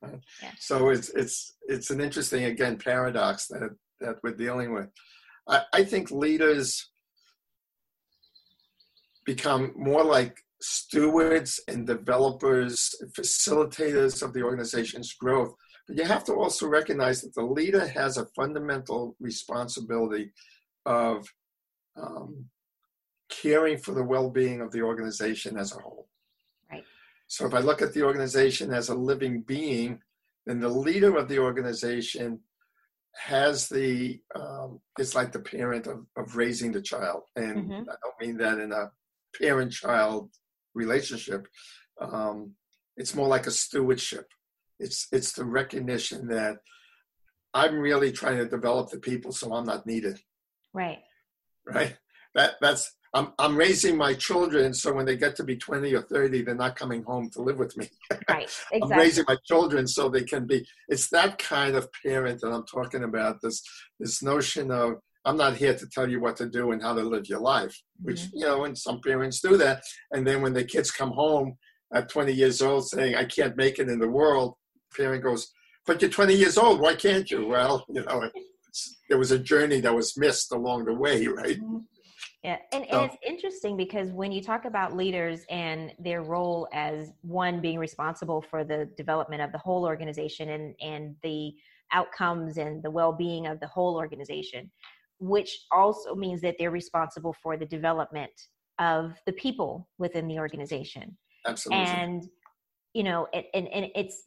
right. 0.00 0.20
Yeah. 0.42 0.52
So 0.58 0.90
it's 0.90 1.08
it's 1.10 1.54
it's 1.68 1.90
an 1.90 2.00
interesting 2.00 2.44
again 2.44 2.78
paradox 2.78 3.48
that 3.48 3.70
that 4.00 4.16
we're 4.22 4.34
dealing 4.36 4.72
with. 4.72 4.88
I, 5.48 5.62
I 5.72 5.84
think 5.84 6.10
leaders 6.10 6.90
become 9.24 9.72
more 9.76 10.04
like 10.04 10.38
stewards 10.60 11.60
and 11.68 11.86
developers, 11.86 12.94
facilitators 13.18 14.22
of 14.22 14.32
the 14.32 14.42
organization's 14.42 15.12
growth. 15.14 15.54
But 15.86 15.96
you 15.96 16.04
have 16.04 16.24
to 16.24 16.34
also 16.34 16.66
recognize 16.68 17.22
that 17.22 17.34
the 17.34 17.44
leader 17.44 17.86
has 17.86 18.16
a 18.16 18.26
fundamental 18.36 19.16
responsibility 19.20 20.32
of 20.86 21.26
um, 21.96 22.46
caring 23.28 23.78
for 23.78 23.92
the 23.92 24.04
well-being 24.04 24.60
of 24.60 24.70
the 24.70 24.82
organization 24.82 25.56
as 25.56 25.74
a 25.74 25.80
whole. 25.80 26.08
Right. 26.70 26.84
So 27.26 27.46
if 27.46 27.54
I 27.54 27.60
look 27.60 27.82
at 27.82 27.92
the 27.92 28.04
organization 28.04 28.72
as 28.72 28.88
a 28.88 28.94
living 28.94 29.42
being, 29.42 30.00
then 30.46 30.60
the 30.60 30.68
leader 30.68 31.16
of 31.16 31.28
the 31.28 31.38
organization 31.38 32.40
has 33.14 33.68
the 33.68 34.20
um, 34.34 34.80
is 34.98 35.14
like 35.14 35.32
the 35.32 35.38
parent 35.40 35.86
of, 35.86 36.06
of 36.16 36.36
raising 36.36 36.72
the 36.72 36.80
child, 36.80 37.22
and 37.36 37.56
mm-hmm. 37.56 37.90
I 37.90 37.94
don't 38.02 38.20
mean 38.20 38.36
that 38.38 38.58
in 38.58 38.72
a 38.72 38.90
parent-child 39.38 40.30
relationship. 40.74 41.46
Um, 42.00 42.54
it's 42.96 43.14
more 43.14 43.28
like 43.28 43.46
a 43.46 43.50
stewardship. 43.50 44.26
It's 44.82 45.08
it's 45.12 45.32
the 45.32 45.44
recognition 45.44 46.28
that 46.28 46.58
I'm 47.54 47.78
really 47.78 48.12
trying 48.12 48.38
to 48.38 48.48
develop 48.48 48.90
the 48.90 48.98
people, 48.98 49.32
so 49.32 49.52
I'm 49.54 49.66
not 49.66 49.86
needed. 49.86 50.18
Right. 50.72 51.00
Right. 51.66 51.96
That 52.34 52.54
that's 52.60 52.94
I'm 53.14 53.32
I'm 53.38 53.56
raising 53.56 53.96
my 53.96 54.14
children 54.14 54.72
so 54.72 54.92
when 54.92 55.04
they 55.04 55.16
get 55.16 55.36
to 55.36 55.44
be 55.44 55.56
20 55.56 55.94
or 55.94 56.02
30, 56.02 56.42
they're 56.42 56.54
not 56.54 56.76
coming 56.76 57.02
home 57.02 57.28
to 57.30 57.42
live 57.42 57.58
with 57.58 57.76
me. 57.76 57.88
Right. 58.28 58.44
Exactly. 58.44 58.80
I'm 58.82 58.98
raising 58.98 59.24
my 59.28 59.36
children 59.44 59.86
so 59.86 60.08
they 60.08 60.24
can 60.24 60.46
be. 60.46 60.66
It's 60.88 61.08
that 61.10 61.38
kind 61.38 61.76
of 61.76 61.88
parent 62.04 62.40
that 62.40 62.52
I'm 62.52 62.64
talking 62.66 63.04
about. 63.04 63.40
This 63.42 63.62
this 64.00 64.22
notion 64.22 64.70
of 64.70 64.94
I'm 65.24 65.36
not 65.36 65.56
here 65.56 65.74
to 65.74 65.86
tell 65.88 66.08
you 66.08 66.20
what 66.20 66.36
to 66.36 66.48
do 66.48 66.72
and 66.72 66.82
how 66.82 66.94
to 66.94 67.02
live 67.02 67.28
your 67.28 67.40
life, 67.40 67.80
which 68.00 68.22
mm-hmm. 68.22 68.38
you 68.38 68.46
know, 68.46 68.64
and 68.64 68.76
some 68.76 69.00
parents 69.00 69.40
do 69.40 69.56
that. 69.58 69.82
And 70.10 70.26
then 70.26 70.42
when 70.42 70.54
the 70.54 70.64
kids 70.64 70.90
come 70.90 71.12
home 71.12 71.58
at 71.94 72.08
20 72.08 72.32
years 72.32 72.62
old 72.62 72.88
saying, 72.88 73.14
"I 73.14 73.24
can't 73.24 73.56
make 73.56 73.78
it 73.78 73.88
in 73.88 73.98
the 73.98 74.08
world," 74.08 74.54
parent 74.96 75.22
goes, 75.22 75.52
"But 75.86 76.00
you're 76.00 76.10
20 76.10 76.34
years 76.34 76.58
old. 76.58 76.80
Why 76.80 76.94
can't 76.94 77.30
you?" 77.30 77.46
Well, 77.46 77.84
you 77.88 78.02
know, 78.04 78.30
there 79.08 79.18
was 79.18 79.30
a 79.30 79.38
journey 79.38 79.80
that 79.80 79.94
was 79.94 80.16
missed 80.16 80.52
along 80.52 80.86
the 80.86 80.94
way, 80.94 81.26
right? 81.26 81.58
Mm-hmm. 81.58 81.78
Yeah, 82.44 82.58
and, 82.72 82.84
and 82.90 83.04
it's 83.04 83.16
interesting 83.24 83.76
because 83.76 84.10
when 84.10 84.32
you 84.32 84.42
talk 84.42 84.64
about 84.64 84.96
leaders 84.96 85.44
and 85.48 85.92
their 86.00 86.22
role 86.22 86.66
as 86.72 87.12
one 87.20 87.60
being 87.60 87.78
responsible 87.78 88.42
for 88.42 88.64
the 88.64 88.88
development 88.96 89.42
of 89.42 89.52
the 89.52 89.58
whole 89.58 89.84
organization 89.84 90.48
and 90.48 90.74
and 90.80 91.14
the 91.22 91.54
outcomes 91.92 92.58
and 92.58 92.82
the 92.82 92.90
well-being 92.90 93.46
of 93.46 93.60
the 93.60 93.66
whole 93.66 93.96
organization, 93.96 94.70
which 95.20 95.66
also 95.70 96.16
means 96.16 96.40
that 96.40 96.56
they're 96.58 96.72
responsible 96.72 97.34
for 97.42 97.56
the 97.56 97.66
development 97.66 98.32
of 98.78 99.14
the 99.26 99.32
people 99.34 99.88
within 99.98 100.26
the 100.26 100.38
organization. 100.38 101.16
Absolutely. 101.46 101.84
And 101.84 102.28
you 102.94 103.02
know, 103.02 103.26
it, 103.32 103.46
and, 103.54 103.68
and 103.68 103.86
it's 103.94 104.22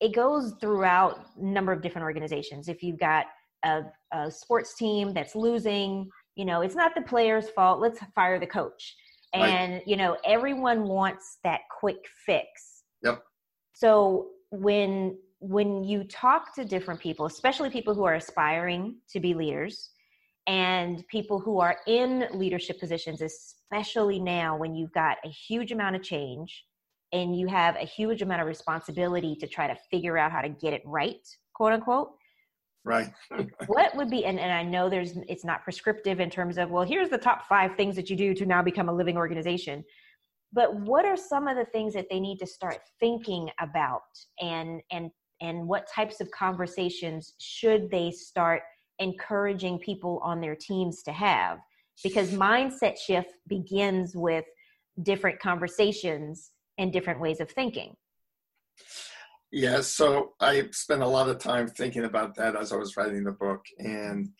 it 0.00 0.14
goes 0.14 0.54
throughout 0.60 1.26
a 1.38 1.44
number 1.44 1.72
of 1.72 1.82
different 1.82 2.04
organizations. 2.04 2.68
If 2.68 2.82
you've 2.82 2.98
got 2.98 3.26
a, 3.64 3.82
a 4.12 4.30
sports 4.30 4.74
team 4.74 5.12
that's 5.14 5.34
losing, 5.34 6.08
you 6.36 6.44
know, 6.44 6.60
it's 6.60 6.74
not 6.74 6.94
the 6.94 7.02
player's 7.02 7.48
fault. 7.50 7.80
Let's 7.80 7.98
fire 8.14 8.38
the 8.38 8.46
coach. 8.46 8.94
And 9.32 9.74
right. 9.74 9.82
you 9.86 9.96
know, 9.96 10.16
everyone 10.24 10.84
wants 10.84 11.38
that 11.44 11.60
quick 11.78 12.04
fix. 12.26 12.82
Yep. 13.02 13.22
So 13.74 14.28
when 14.50 15.16
when 15.38 15.82
you 15.84 16.04
talk 16.04 16.54
to 16.54 16.64
different 16.64 17.00
people, 17.00 17.24
especially 17.24 17.70
people 17.70 17.94
who 17.94 18.04
are 18.04 18.16
aspiring 18.16 18.96
to 19.10 19.20
be 19.20 19.32
leaders 19.32 19.90
and 20.46 21.06
people 21.08 21.38
who 21.38 21.60
are 21.60 21.78
in 21.86 22.26
leadership 22.34 22.78
positions, 22.78 23.22
especially 23.22 24.18
now 24.18 24.56
when 24.56 24.74
you've 24.74 24.92
got 24.92 25.16
a 25.24 25.28
huge 25.28 25.72
amount 25.72 25.96
of 25.96 26.02
change 26.02 26.64
and 27.12 27.36
you 27.36 27.46
have 27.48 27.76
a 27.76 27.84
huge 27.84 28.22
amount 28.22 28.40
of 28.40 28.46
responsibility 28.46 29.34
to 29.36 29.46
try 29.46 29.66
to 29.66 29.76
figure 29.90 30.16
out 30.16 30.30
how 30.30 30.40
to 30.40 30.48
get 30.48 30.72
it 30.72 30.82
right, 30.84 31.26
quote 31.54 31.72
unquote. 31.72 32.10
Right. 32.84 33.12
what 33.66 33.94
would 33.96 34.10
be, 34.10 34.24
and, 34.24 34.38
and 34.38 34.52
I 34.52 34.62
know 34.62 34.88
there's, 34.88 35.16
it's 35.28 35.44
not 35.44 35.64
prescriptive 35.64 36.20
in 36.20 36.30
terms 36.30 36.56
of, 36.56 36.70
well, 36.70 36.84
here's 36.84 37.10
the 37.10 37.18
top 37.18 37.46
five 37.48 37.76
things 37.76 37.96
that 37.96 38.08
you 38.08 38.16
do 38.16 38.34
to 38.34 38.46
now 38.46 38.62
become 38.62 38.88
a 38.88 38.92
living 38.92 39.16
organization. 39.16 39.84
But 40.52 40.74
what 40.80 41.04
are 41.04 41.16
some 41.16 41.46
of 41.46 41.56
the 41.56 41.66
things 41.66 41.94
that 41.94 42.06
they 42.10 42.20
need 42.20 42.38
to 42.38 42.46
start 42.46 42.78
thinking 42.98 43.50
about 43.60 44.02
and, 44.40 44.80
and, 44.90 45.10
and 45.40 45.66
what 45.66 45.88
types 45.92 46.20
of 46.20 46.30
conversations 46.30 47.34
should 47.38 47.90
they 47.90 48.10
start 48.10 48.62
encouraging 48.98 49.78
people 49.78 50.20
on 50.24 50.40
their 50.40 50.56
teams 50.56 51.02
to 51.02 51.12
have? 51.12 51.58
Because 52.02 52.30
mindset 52.30 52.96
shift 52.98 53.34
begins 53.46 54.16
with 54.16 54.44
different 55.02 55.38
conversations 55.38 56.50
and 56.80 56.92
different 56.92 57.20
ways 57.20 57.40
of 57.40 57.50
thinking. 57.50 57.94
Yeah, 59.52 59.80
so 59.82 60.34
I 60.40 60.68
spent 60.72 61.02
a 61.02 61.06
lot 61.06 61.28
of 61.28 61.38
time 61.38 61.68
thinking 61.68 62.04
about 62.04 62.36
that 62.36 62.56
as 62.56 62.72
I 62.72 62.76
was 62.76 62.96
writing 62.96 63.24
the 63.24 63.32
book. 63.32 63.62
And 63.78 64.30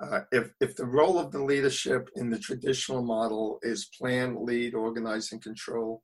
uh, 0.00 0.20
if, 0.30 0.50
if 0.60 0.76
the 0.76 0.86
role 0.86 1.18
of 1.18 1.32
the 1.32 1.42
leadership 1.42 2.08
in 2.14 2.30
the 2.30 2.38
traditional 2.38 3.02
model 3.02 3.58
is 3.62 3.90
plan, 3.98 4.44
lead, 4.44 4.74
organize, 4.74 5.32
and 5.32 5.42
control, 5.42 6.02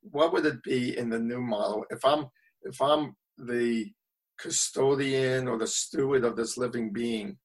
what 0.00 0.32
would 0.32 0.46
it 0.46 0.62
be 0.62 0.98
in 0.98 1.08
the 1.10 1.18
new 1.18 1.40
model? 1.40 1.84
If 1.90 2.04
I'm 2.04 2.26
if 2.64 2.80
I'm 2.80 3.14
the 3.38 3.90
custodian 4.38 5.48
or 5.48 5.58
the 5.58 5.66
steward 5.66 6.24
of 6.24 6.36
this 6.36 6.56
living 6.56 6.92
being, 6.92 7.36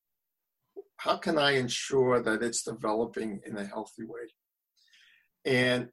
how 0.98 1.18
can 1.18 1.38
I 1.38 1.52
ensure 1.52 2.22
that 2.22 2.42
it's 2.42 2.64
developing 2.64 3.42
in 3.46 3.58
a 3.58 3.66
healthy 3.66 4.06
way? 4.06 4.28
And 5.46 5.90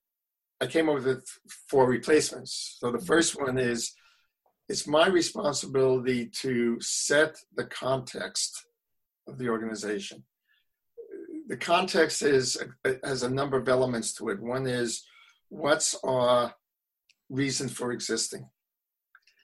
I 0.64 0.66
came 0.66 0.88
up 0.88 1.04
with 1.04 1.26
four 1.68 1.86
replacements. 1.86 2.78
So 2.80 2.90
the 2.90 3.04
first 3.04 3.38
one 3.38 3.58
is 3.58 3.92
it's 4.66 4.86
my 4.86 5.08
responsibility 5.08 6.30
to 6.40 6.78
set 6.80 7.36
the 7.54 7.66
context 7.66 8.64
of 9.28 9.36
the 9.36 9.50
organization. 9.50 10.24
The 11.48 11.58
context 11.58 12.22
is 12.22 12.56
has 13.04 13.22
a 13.24 13.28
number 13.28 13.58
of 13.58 13.68
elements 13.68 14.14
to 14.14 14.30
it. 14.30 14.40
One 14.40 14.66
is 14.66 15.04
what's 15.50 15.94
our 16.02 16.54
reason 17.28 17.68
for 17.68 17.92
existing. 17.92 18.48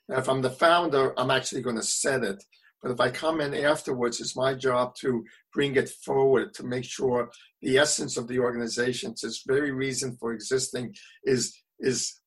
Now, 0.09 0.21
if 0.21 0.29
I'm 0.29 0.41
the 0.41 0.49
founder, 0.49 1.13
I'm 1.19 1.31
actually 1.31 1.61
going 1.61 1.77
to 1.77 1.83
set 1.83 2.25
it. 2.25 2.43
But 2.83 2.93
if 2.93 3.01
I 3.01 3.11
come 3.11 3.41
in 3.41 3.55
afterwards, 3.55 4.21
it's 4.21 4.37
my 4.37 4.55
job 4.55 4.95
to 5.01 5.25
bring 5.53 5.77
it 5.77 5.89
forward 5.89 6.55
to 6.55 6.65
make 6.65 6.85
sure 6.85 7.31
the 7.61 7.79
essence 7.79 8.17
of 8.17 8.27
the 8.27 8.39
organization, 8.39 9.11
its 9.11 9.43
very 9.47 9.71
reason 9.71 10.17
for 10.19 10.33
existing, 10.33 10.95
is 11.25 11.63
is 11.79 12.21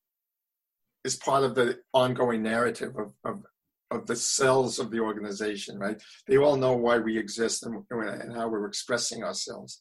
is 1.04 1.16
part 1.16 1.44
of 1.44 1.54
the 1.54 1.78
ongoing 1.92 2.42
narrative 2.42 2.94
of, 2.96 3.12
of, 3.24 3.42
of 3.90 4.06
the 4.06 4.16
cells 4.16 4.78
of 4.78 4.90
the 4.90 5.00
organization, 5.00 5.78
right? 5.78 6.02
They 6.26 6.38
all 6.38 6.56
know 6.56 6.72
why 6.72 6.98
we 6.98 7.18
exist 7.18 7.64
and, 7.64 7.84
and 7.90 8.34
how 8.34 8.48
we're 8.48 8.66
expressing 8.66 9.22
ourselves. 9.22 9.78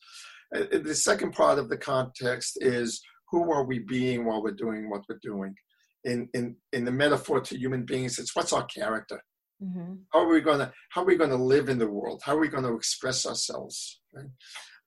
Uh, 0.53 0.65
uh, 0.73 0.79
the 0.79 0.93
second 0.93 1.31
part 1.31 1.59
of 1.59 1.69
the 1.69 1.77
context 1.77 2.57
is 2.61 3.01
who 3.31 3.51
are 3.51 3.63
we 3.63 3.79
being 3.79 4.25
while 4.25 4.43
we're 4.43 4.51
doing 4.51 4.89
what 4.89 5.03
we're 5.07 5.19
doing? 5.23 5.55
In, 6.03 6.27
in, 6.33 6.57
in 6.73 6.83
the 6.83 6.91
metaphor 6.91 7.39
to 7.39 7.57
human 7.57 7.85
beings, 7.85 8.19
it's 8.19 8.35
what's 8.35 8.51
our 8.51 8.65
character? 8.65 9.23
Mm-hmm. 9.63 9.93
How 10.11 10.19
are 10.19 10.33
we 10.33 10.41
going 10.41 10.59
to 10.59 10.71
how 10.89 11.01
are 11.01 11.05
we 11.05 11.15
going 11.15 11.29
to 11.29 11.35
live 11.37 11.69
in 11.69 11.79
the 11.79 11.89
world? 11.89 12.21
How 12.25 12.35
are 12.35 12.39
we 12.39 12.49
going 12.49 12.63
to 12.63 12.75
express 12.75 13.25
ourselves? 13.25 14.01
Right? 14.13 14.31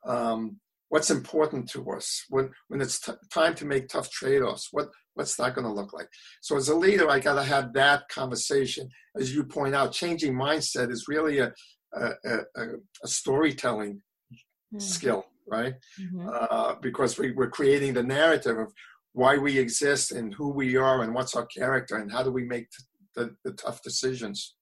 Um, 0.06 0.58
what's 0.88 1.10
important 1.10 1.68
to 1.70 1.90
us 1.90 2.24
when 2.28 2.50
when 2.68 2.80
it's 2.80 3.00
t- 3.00 3.12
time 3.32 3.54
to 3.56 3.64
make 3.64 3.88
tough 3.88 4.10
trade-offs? 4.10 4.68
What 4.72 4.88
what's 5.14 5.36
that 5.36 5.54
going 5.54 5.66
to 5.66 5.72
look 5.72 5.92
like? 5.92 6.08
So 6.42 6.56
as 6.56 6.68
a 6.68 6.76
leader, 6.76 7.08
I 7.08 7.20
got 7.20 7.34
to 7.34 7.42
have 7.42 7.72
that 7.72 8.08
conversation. 8.08 8.88
As 9.18 9.34
you 9.34 9.44
point 9.44 9.74
out, 9.74 9.92
changing 9.92 10.34
mindset 10.34 10.90
is 10.90 11.06
really 11.08 11.38
a 11.38 11.52
a, 11.94 12.10
a, 12.24 12.62
a 13.04 13.08
storytelling 13.08 14.02
mm-hmm. 14.32 14.78
skill. 14.78 15.24
right? 15.46 15.74
Mm-hmm. 16.00 16.28
Uh, 16.28 16.74
because 16.82 17.18
we, 17.18 17.32
we're 17.32 17.50
creating 17.50 17.94
the 17.94 18.02
narrative 18.02 18.58
of 18.58 18.72
why 19.12 19.36
we 19.36 19.58
exist 19.58 20.12
and 20.12 20.34
who 20.34 20.50
we 20.50 20.76
are 20.76 21.02
and 21.02 21.14
what's 21.14 21.34
our 21.34 21.46
character 21.46 21.96
and 21.96 22.12
how 22.12 22.22
do 22.22 22.30
we 22.30 22.44
make 22.44 22.66
the, 23.14 23.34
the 23.44 23.52
tough 23.52 23.82
decisions. 23.82 24.55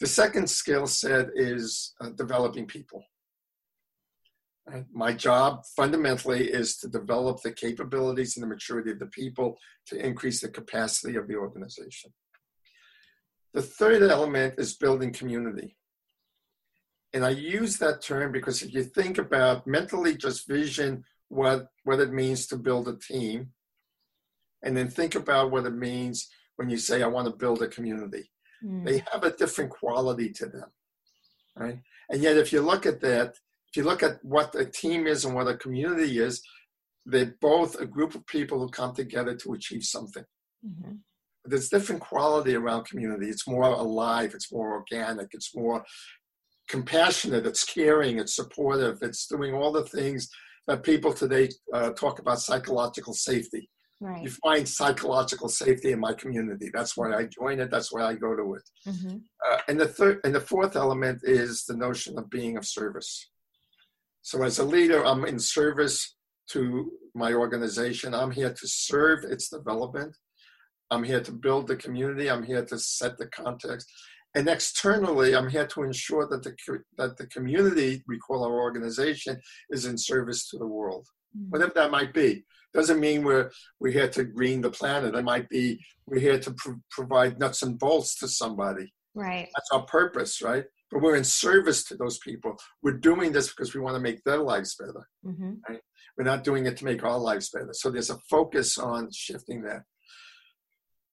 The 0.00 0.06
second 0.06 0.48
skill 0.48 0.86
set 0.86 1.28
is 1.34 1.94
uh, 2.00 2.10
developing 2.10 2.66
people. 2.66 3.04
My 4.92 5.12
job 5.12 5.64
fundamentally 5.76 6.48
is 6.48 6.76
to 6.78 6.88
develop 6.88 7.42
the 7.42 7.52
capabilities 7.52 8.36
and 8.36 8.44
the 8.44 8.48
maturity 8.48 8.92
of 8.92 9.00
the 9.00 9.06
people 9.06 9.58
to 9.86 9.96
increase 9.96 10.40
the 10.40 10.48
capacity 10.48 11.16
of 11.16 11.26
the 11.26 11.34
organization. 11.34 12.12
The 13.54 13.62
third 13.62 14.02
element 14.02 14.54
is 14.58 14.76
building 14.76 15.12
community. 15.12 15.76
And 17.12 17.24
I 17.24 17.30
use 17.30 17.76
that 17.78 18.00
term 18.02 18.32
because 18.32 18.62
if 18.62 18.72
you 18.72 18.84
think 18.84 19.18
about 19.18 19.66
mentally 19.66 20.16
just 20.16 20.48
vision 20.48 21.04
what, 21.28 21.66
what 21.84 22.00
it 22.00 22.12
means 22.12 22.46
to 22.46 22.56
build 22.56 22.88
a 22.88 22.96
team, 22.96 23.50
and 24.62 24.76
then 24.76 24.88
think 24.88 25.14
about 25.16 25.50
what 25.50 25.66
it 25.66 25.74
means 25.74 26.28
when 26.56 26.70
you 26.70 26.76
say, 26.76 27.02
I 27.02 27.08
want 27.08 27.26
to 27.26 27.36
build 27.36 27.62
a 27.62 27.68
community. 27.68 28.30
Mm. 28.64 28.84
They 28.84 29.04
have 29.12 29.24
a 29.24 29.36
different 29.36 29.70
quality 29.70 30.30
to 30.30 30.46
them, 30.46 30.70
right? 31.56 31.78
And 32.10 32.22
yet, 32.22 32.36
if 32.36 32.52
you 32.52 32.60
look 32.60 32.86
at 32.86 33.00
that, 33.00 33.34
if 33.68 33.76
you 33.76 33.84
look 33.84 34.02
at 34.02 34.22
what 34.22 34.54
a 34.54 34.64
team 34.66 35.06
is 35.06 35.24
and 35.24 35.34
what 35.34 35.48
a 35.48 35.56
community 35.56 36.18
is, 36.18 36.42
they're 37.06 37.34
both 37.40 37.80
a 37.80 37.86
group 37.86 38.14
of 38.14 38.26
people 38.26 38.58
who 38.58 38.68
come 38.68 38.94
together 38.94 39.34
to 39.34 39.54
achieve 39.54 39.82
something. 39.82 40.24
Mm-hmm. 40.64 40.92
There's 41.44 41.68
different 41.68 42.02
quality 42.02 42.54
around 42.54 42.84
community. 42.84 43.28
It's 43.28 43.48
more 43.48 43.64
alive, 43.64 44.32
it's 44.34 44.52
more 44.52 44.74
organic, 44.74 45.28
it's 45.32 45.54
more 45.56 45.84
compassionate, 46.68 47.46
it's 47.46 47.64
caring, 47.64 48.18
it's 48.18 48.36
supportive, 48.36 48.98
it's 49.02 49.26
doing 49.26 49.54
all 49.54 49.72
the 49.72 49.84
things 49.84 50.28
that 50.68 50.84
people 50.84 51.12
today 51.12 51.48
uh, 51.74 51.90
talk 51.90 52.20
about 52.20 52.40
psychological 52.40 53.14
safety. 53.14 53.68
Right. 54.02 54.24
You 54.24 54.30
find 54.30 54.68
psychological 54.68 55.48
safety 55.48 55.92
in 55.92 56.00
my 56.00 56.12
community. 56.12 56.70
That's 56.74 56.96
why 56.96 57.14
I 57.14 57.26
join 57.26 57.60
it. 57.60 57.70
That's 57.70 57.92
why 57.92 58.02
I 58.02 58.14
go 58.14 58.34
to 58.34 58.54
it. 58.54 58.62
Mm-hmm. 58.84 59.18
Uh, 59.48 59.58
and 59.68 59.80
the 59.80 59.86
third 59.86 60.18
and 60.24 60.34
the 60.34 60.40
fourth 60.40 60.74
element 60.74 61.20
is 61.22 61.64
the 61.66 61.76
notion 61.76 62.18
of 62.18 62.28
being 62.28 62.56
of 62.56 62.66
service. 62.66 63.30
So 64.22 64.42
as 64.42 64.58
a 64.58 64.64
leader, 64.64 65.06
I'm 65.06 65.24
in 65.24 65.38
service 65.38 66.16
to 66.48 66.90
my 67.14 67.32
organization. 67.32 68.12
I'm 68.12 68.32
here 68.32 68.52
to 68.52 68.66
serve 68.66 69.22
its 69.22 69.48
development. 69.48 70.16
I'm 70.90 71.04
here 71.04 71.20
to 71.20 71.32
build 71.32 71.68
the 71.68 71.76
community. 71.76 72.28
I'm 72.28 72.42
here 72.42 72.64
to 72.64 72.78
set 72.80 73.18
the 73.18 73.28
context. 73.28 73.88
And 74.34 74.48
externally, 74.48 75.36
I'm 75.36 75.48
here 75.48 75.68
to 75.68 75.84
ensure 75.84 76.26
that 76.26 76.42
the, 76.42 76.56
that 76.98 77.16
the 77.18 77.28
community 77.28 78.02
we 78.08 78.18
call 78.18 78.44
our 78.44 78.60
organization 78.60 79.40
is 79.70 79.86
in 79.86 79.96
service 79.96 80.48
to 80.48 80.58
the 80.58 80.66
world, 80.66 81.06
mm-hmm. 81.36 81.50
whatever 81.50 81.72
that 81.76 81.92
might 81.92 82.12
be. 82.12 82.42
Doesn't 82.74 83.00
mean 83.00 83.22
we're, 83.22 83.50
we're 83.80 83.92
here 83.92 84.08
to 84.08 84.24
green 84.24 84.60
the 84.60 84.70
planet. 84.70 85.14
It 85.14 85.24
might 85.24 85.48
be 85.48 85.84
we're 86.06 86.20
here 86.20 86.38
to 86.38 86.54
provide 86.90 87.38
nuts 87.38 87.62
and 87.62 87.78
bolts 87.78 88.16
to 88.20 88.28
somebody. 88.28 88.92
Right. 89.14 89.48
That's 89.54 89.70
our 89.72 89.82
purpose, 89.82 90.40
right? 90.40 90.64
but 90.92 91.00
we're 91.00 91.16
in 91.16 91.24
service 91.24 91.84
to 91.84 91.96
those 91.96 92.18
people. 92.18 92.56
We're 92.82 92.98
doing 92.98 93.32
this 93.32 93.48
because 93.48 93.74
we 93.74 93.80
want 93.80 93.96
to 93.96 94.00
make 94.00 94.22
their 94.22 94.38
lives 94.38 94.76
better. 94.76 95.08
Mm-hmm. 95.26 95.52
Right? 95.66 95.80
We're 96.16 96.24
not 96.24 96.44
doing 96.44 96.66
it 96.66 96.76
to 96.76 96.84
make 96.84 97.02
our 97.02 97.18
lives 97.18 97.48
better. 97.48 97.72
So 97.72 97.90
there's 97.90 98.10
a 98.10 98.18
focus 98.28 98.76
on 98.76 99.08
shifting 99.10 99.62
that. 99.62 99.84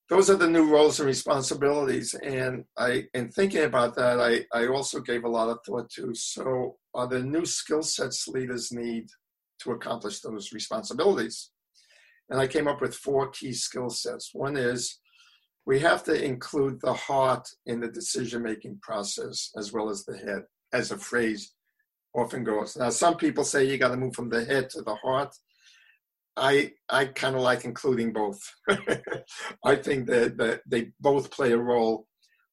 Those 0.10 0.30
are 0.30 0.36
the 0.36 0.50
new 0.50 0.70
roles 0.70 1.00
and 1.00 1.08
responsibilities. 1.08 2.14
And 2.16 2.66
I, 2.78 3.06
in 3.14 3.30
thinking 3.30 3.64
about 3.64 3.96
that, 3.96 4.20
I, 4.20 4.46
I 4.52 4.68
also 4.68 5.00
gave 5.00 5.24
a 5.24 5.30
lot 5.30 5.50
of 5.50 5.60
thought 5.66 5.90
to. 5.92 6.14
So, 6.14 6.78
are 6.96 7.08
the 7.08 7.22
new 7.22 7.46
skill 7.46 7.84
sets 7.84 8.28
leaders 8.28 8.72
need 8.72 9.08
to 9.64 9.72
accomplish 9.72 10.22
those 10.22 10.52
responsibilities? 10.54 11.52
And 12.30 12.40
I 12.40 12.48
came 12.48 12.68
up 12.68 12.82
with 12.82 12.96
four 12.96 13.30
key 13.30 13.54
skill 13.54 13.90
sets. 13.90 14.32
One 14.34 14.56
is 14.56 15.00
we 15.66 15.80
have 15.80 16.04
to 16.06 16.24
include 16.24 16.82
the 16.82 16.94
heart 16.94 17.48
in 17.66 17.80
the 17.80 17.88
decision 17.88 18.44
making 18.44 18.80
process 18.82 19.52
as 19.58 19.72
well 19.72 19.90
as 19.90 20.06
the 20.06 20.18
head, 20.18 20.44
as 20.74 20.92
a 20.92 20.98
phrase 20.98 21.54
often 22.16 22.44
goes. 22.44 22.76
Now, 22.76 22.90
some 22.90 23.18
people 23.18 23.44
say 23.44 23.66
you 23.66 23.78
got 23.78 23.90
to 23.90 23.98
move 23.98 24.16
from 24.16 24.30
the 24.30 24.44
head 24.46 24.70
to 24.72 24.82
the 24.82 24.96
heart. 24.96 25.36
I 26.38 26.72
I 26.90 27.06
kind 27.06 27.36
of 27.36 27.42
like 27.42 27.66
including 27.66 28.14
both. 28.14 28.40
I 29.64 29.76
think 29.76 30.08
that, 30.08 30.38
that 30.38 30.62
they 30.66 30.92
both 31.00 31.32
play 31.32 31.52
a 31.52 31.58
role. 31.58 32.08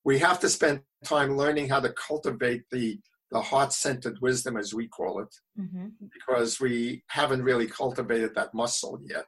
We 0.05 0.19
have 0.19 0.41
to 0.41 0.49
spend 0.49 0.83
time 1.05 1.37
learning 1.37 1.69
how 1.69 1.81
to 1.81 1.93
cultivate 1.93 2.65
the 2.71 2.99
the 3.31 3.41
heart 3.41 3.73
centered 3.73 4.19
wisdom, 4.21 4.57
as 4.57 4.73
we 4.73 4.87
call 4.89 5.21
it, 5.21 5.35
mm-hmm. 5.59 5.87
because 6.13 6.61
we 6.61 7.03
haven't 7.09 7.43
really 7.43 7.67
cultivated 7.67 8.35
that 8.35 8.55
muscle 8.55 9.01
yet 9.05 9.27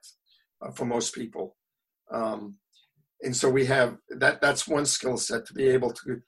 uh, 0.62 0.70
for 0.70 0.84
most 0.84 1.14
people. 1.14 1.56
Um, 2.12 2.56
and 3.22 3.37
so 3.37 3.50
we 3.50 3.66
have 3.66 3.96
that 4.11 4.40
that's 4.40 4.68
one 4.68 4.87
skill 4.87 5.16
set 5.16 5.44
to 5.46 5.54
be 5.54 5.68
able 5.68 5.92
to 5.92 6.20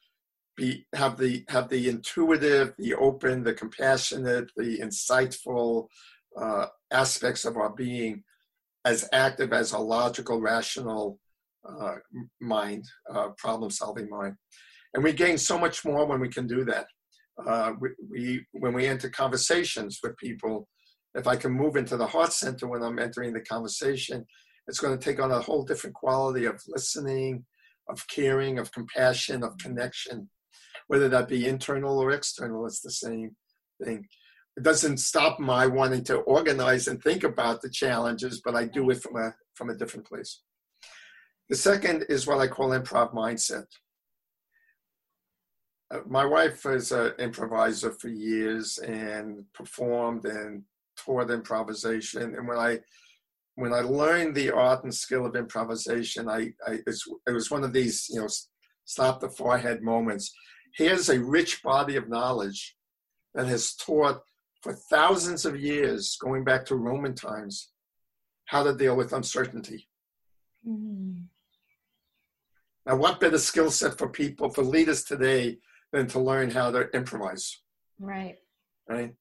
be 0.56 0.85
have 0.94 1.16
the 1.16 1.44
have 1.48 1.68
the 1.68 1.88
intuitive 1.88 2.74
the 2.78 2.94
open 2.94 3.44
the 3.44 3.54
compassionate 3.54 4.50
the 4.56 4.78
insightful 4.78 5.87
uh, 6.40 6.66
aspects 6.90 7.44
of 7.44 7.56
our 7.56 7.70
being 7.70 8.22
as 8.85 9.09
active 9.12 9.52
as 9.52 9.72
a 9.72 9.78
logical 9.78 10.40
rational 10.40 11.18
uh, 11.68 11.94
mind 12.40 12.85
uh, 13.14 13.28
problem 13.38 13.70
solving 13.70 14.09
mind 14.09 14.35
and 14.94 15.04
we 15.04 15.12
gain 15.12 15.38
so 15.38 15.59
much 15.59 15.85
more 15.85 16.04
when 16.06 16.20
we 16.20 16.28
can 16.28 16.46
do 16.46 16.64
that 16.64 16.87
uh, 17.46 17.72
we, 17.81 17.88
we 18.11 18.46
when 18.53 18.72
we 18.72 18.87
enter 18.87 19.09
conversations 19.09 19.98
with 20.03 20.16
people 20.16 20.68
if 21.14 21.26
i 21.26 21.37
can 21.37 21.53
move 21.53 21.76
into 21.76 21.96
the 21.96 22.07
heart 22.07 22.33
center 22.33 22.66
when 22.66 22.83
i'm 22.83 22.98
entering 22.98 23.33
the 23.33 23.40
conversation 23.40 24.24
it's 24.70 24.79
going 24.79 24.96
to 24.96 25.05
take 25.05 25.20
on 25.20 25.33
a 25.33 25.40
whole 25.40 25.64
different 25.64 25.96
quality 25.96 26.44
of 26.44 26.62
listening, 26.68 27.44
of 27.88 28.07
caring, 28.07 28.59
of 28.59 28.70
compassion, 28.70 29.42
of 29.42 29.59
connection, 29.59 30.31
whether 30.87 31.09
that 31.09 31.26
be 31.26 31.48
internal 31.48 31.98
or 31.98 32.12
external, 32.12 32.66
it's 32.66 32.81
the 32.81 32.90
same 32.90 33.37
thing. 33.83 34.07
It 34.57 34.62
doesn't 34.62 34.98
stop 34.98 35.40
my 35.40 35.66
wanting 35.66 36.05
to 36.05 36.18
organize 36.18 36.87
and 36.87 37.03
think 37.03 37.24
about 37.24 37.62
the 37.62 37.70
challenges, 37.70 38.42
but 38.44 38.55
I 38.55 38.66
do 38.66 38.90
it 38.90 39.03
from 39.03 39.16
a 39.16 39.35
from 39.55 39.70
a 39.70 39.76
different 39.76 40.07
place. 40.07 40.40
The 41.48 41.57
second 41.57 42.07
is 42.09 42.26
what 42.26 42.38
I 42.38 42.46
call 42.46 42.70
improv 42.70 43.12
mindset. 43.12 43.66
Uh, 45.90 46.00
my 46.07 46.24
wife 46.24 46.64
is 46.66 46.92
an 46.92 47.12
improviser 47.18 47.90
for 47.90 48.09
years 48.09 48.79
and 48.79 49.44
performed 49.53 50.24
and 50.24 50.62
taught 50.96 51.31
improvisation. 51.31 52.35
And 52.37 52.46
when 52.46 52.59
I 52.59 52.81
when 53.57 53.72
I 53.74 53.81
learned 53.81 54.35
the 54.35 54.50
art 54.50 54.85
and 54.85 54.94
skill 54.94 55.26
of 55.26 55.37
improvisation, 55.37 56.29
I, 56.29 56.53
I 56.66 56.79
it 56.87 57.33
was 57.33 57.50
one 57.50 57.64
of 57.64 57.72
these, 57.72 58.09
you 58.11 58.20
know, 58.20 58.29
stop 58.85 59.20
the 59.20 59.29
forehead 59.29 59.83
moments. 59.83 60.33
Here's 60.74 61.09
a 61.09 61.20
rich 61.20 61.62
body 61.62 61.96
of 61.96 62.09
knowledge 62.09 62.76
that 63.35 63.46
has 63.46 63.74
taught 63.74 64.22
for 64.62 64.72
thousands 64.72 65.44
of 65.44 65.59
years, 65.59 66.16
going 66.20 66.44
back 66.44 66.64
to 66.66 66.76
Roman 66.76 67.14
times, 67.14 67.70
how 68.44 68.62
to 68.62 68.74
deal 68.74 68.96
with 68.96 69.12
uncertainty. 69.12 69.88
Mm-hmm. 70.66 71.22
Now, 72.87 72.96
what 72.96 73.20
better 73.20 73.38
skill 73.38 73.70
set 73.70 73.98
for 73.98 74.09
people, 74.09 74.50
for 74.50 74.62
leaders 74.62 75.05
today, 75.05 75.59
than 75.92 76.07
to 76.09 76.20
learn 76.20 76.50
how 76.50 76.70
to 76.70 76.88
improvise? 76.94 77.61
Right. 77.98 78.37
Right. 78.88 79.14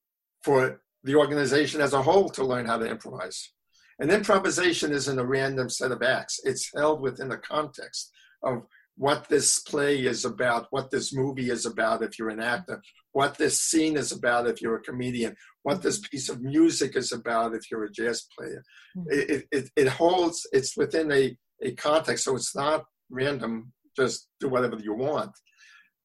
For 0.44 0.82
the 1.04 1.16
organization 1.16 1.82
as 1.82 1.94
a 1.94 2.02
whole 2.02 2.30
to 2.30 2.44
learn 2.44 2.66
how 2.66 2.78
to 2.78 2.86
improvise. 2.86 3.52
And 4.00 4.12
improvisation 4.12 4.92
isn't 4.92 5.20
a 5.20 5.26
random 5.26 5.70
set 5.70 5.92
of 5.92 6.02
acts. 6.02 6.40
It's 6.44 6.72
held 6.76 7.02
within 7.02 7.32
a 7.32 7.38
context 7.38 8.12
of 8.44 8.64
what 8.96 9.28
this 9.30 9.60
play 9.60 10.06
is 10.06 10.26
about, 10.26 10.68
what 10.72 10.92
this 10.92 11.14
movie 11.14 11.50
is 11.50 11.66
about 11.66 12.04
if 12.04 12.20
you're 12.20 12.30
an 12.30 12.42
actor, 12.42 12.82
what 13.14 13.38
this 13.38 13.62
scene 13.62 13.96
is 13.96 14.12
about 14.12 14.48
if 14.48 14.62
you're 14.62 14.76
a 14.76 14.82
comedian, 14.82 15.36
what 15.64 15.82
this 15.82 16.00
piece 16.00 16.30
of 16.30 16.42
music 16.42 16.96
is 16.96 17.12
about 17.12 17.56
if 17.56 17.72
you're 17.72 17.86
a 17.86 17.92
jazz 17.92 18.28
player. 18.38 18.64
Hmm. 18.96 19.04
It, 19.08 19.46
it, 19.52 19.70
it 19.76 19.88
holds, 19.88 20.46
it's 20.52 20.76
within 20.76 21.12
a, 21.12 21.36
a 21.64 21.72
context, 21.76 22.26
so 22.26 22.36
it's 22.36 22.56
not 22.56 22.84
random, 23.10 23.72
just 23.96 24.28
do 24.40 24.50
whatever 24.50 24.78
you 24.78 24.94
want. 24.94 25.32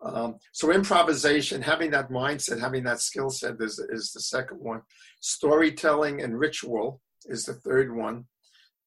Um, 0.04 0.36
so 0.52 0.70
improvisation, 0.70 1.62
having 1.62 1.90
that 1.92 2.10
mindset, 2.10 2.60
having 2.60 2.84
that 2.84 3.00
skill 3.00 3.30
set 3.30 3.60
is, 3.60 3.78
is 3.78 4.12
the 4.12 4.20
second 4.20 4.58
one. 4.58 4.82
Storytelling 5.20 6.20
and 6.20 6.38
ritual 6.38 7.00
is 7.26 7.44
the 7.44 7.54
third 7.54 7.94
one. 7.94 8.26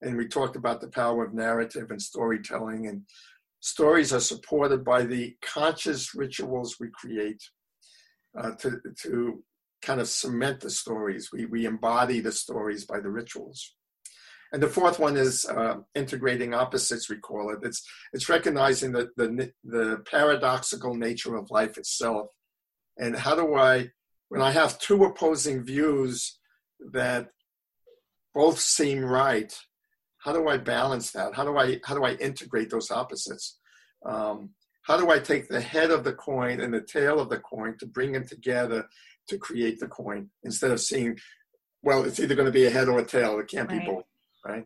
And 0.01 0.15
we 0.15 0.27
talked 0.27 0.56
about 0.56 0.80
the 0.80 0.89
power 0.89 1.25
of 1.25 1.34
narrative 1.34 1.89
and 1.89 2.01
storytelling. 2.01 2.88
And 2.88 3.01
stories 3.62 4.13
are 4.13 4.19
supported 4.19 4.86
by 4.86 5.03
the 5.03 5.36
conscious 5.41 6.13
rituals 6.13 6.77
we 6.80 6.89
create 6.93 7.41
uh, 8.38 8.51
to, 8.60 8.80
to 9.01 9.43
kind 9.82 9.99
of 9.99 10.08
cement 10.08 10.60
the 10.60 10.69
stories. 10.69 11.32
We, 11.34 11.45
we 11.45 11.65
embody 11.65 12.19
the 12.19 12.32
stories 12.32 12.86
by 12.86 12.99
the 12.99 13.10
rituals. 13.10 13.75
And 14.53 14.63
the 14.63 14.67
fourth 14.67 14.99
one 14.99 15.17
is 15.17 15.45
uh, 15.45 15.77
integrating 15.95 16.53
opposites, 16.53 17.10
we 17.10 17.17
call 17.17 17.51
it. 17.51 17.60
It's, 17.63 17.86
it's 18.13 18.29
recognizing 18.29 18.91
the, 18.91 19.10
the, 19.17 19.51
the 19.63 20.03
paradoxical 20.10 20.95
nature 20.95 21.36
of 21.36 21.51
life 21.51 21.77
itself. 21.77 22.27
And 22.97 23.15
how 23.15 23.36
do 23.36 23.55
I, 23.55 23.89
when 24.29 24.41
I 24.41 24.51
have 24.51 24.79
two 24.79 25.03
opposing 25.03 25.63
views, 25.63 26.38
that 26.91 27.29
both 28.33 28.60
seem 28.60 29.03
right. 29.03 29.53
How 30.19 30.33
do 30.33 30.47
I 30.47 30.57
balance 30.57 31.12
that? 31.12 31.33
How 31.33 31.43
do 31.43 31.57
I 31.57 31.79
how 31.83 31.95
do 31.95 32.03
I 32.03 32.13
integrate 32.13 32.69
those 32.69 32.91
opposites? 32.91 33.57
Um, 34.05 34.51
how 34.83 34.97
do 34.97 35.10
I 35.10 35.19
take 35.19 35.47
the 35.47 35.62
head 35.62 35.91
of 35.91 36.03
the 36.03 36.13
coin 36.13 36.62
and 36.62 36.73
the 36.73 36.81
tail 36.81 37.19
of 37.19 37.29
the 37.29 37.39
coin 37.39 37.75
to 37.79 37.86
bring 37.86 38.13
them 38.13 38.25
together 38.25 38.88
to 39.27 39.38
create 39.38 39.79
the 39.79 39.88
coin 39.88 40.29
instead 40.43 40.71
of 40.71 40.79
seeing, 40.79 41.17
well, 41.83 42.05
it's 42.05 42.19
either 42.19 42.36
going 42.36 42.45
to 42.45 42.51
be 42.51 42.67
a 42.67 42.69
head 42.69 42.88
or 42.88 42.99
a 42.99 43.05
tail. 43.05 43.38
It 43.39 43.49
can't 43.49 43.69
right. 43.69 43.81
be 43.81 43.86
both, 43.86 44.05
right? 44.47 44.65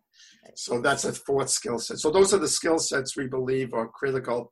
So 0.55 0.81
that's 0.81 1.05
a 1.05 1.13
fourth 1.13 1.49
skill 1.49 1.79
set. 1.79 1.99
So 1.99 2.11
those 2.11 2.33
are 2.33 2.39
the 2.39 2.47
skill 2.47 2.79
sets 2.79 3.17
we 3.17 3.27
believe 3.27 3.73
are 3.73 3.87
critical. 3.87 4.51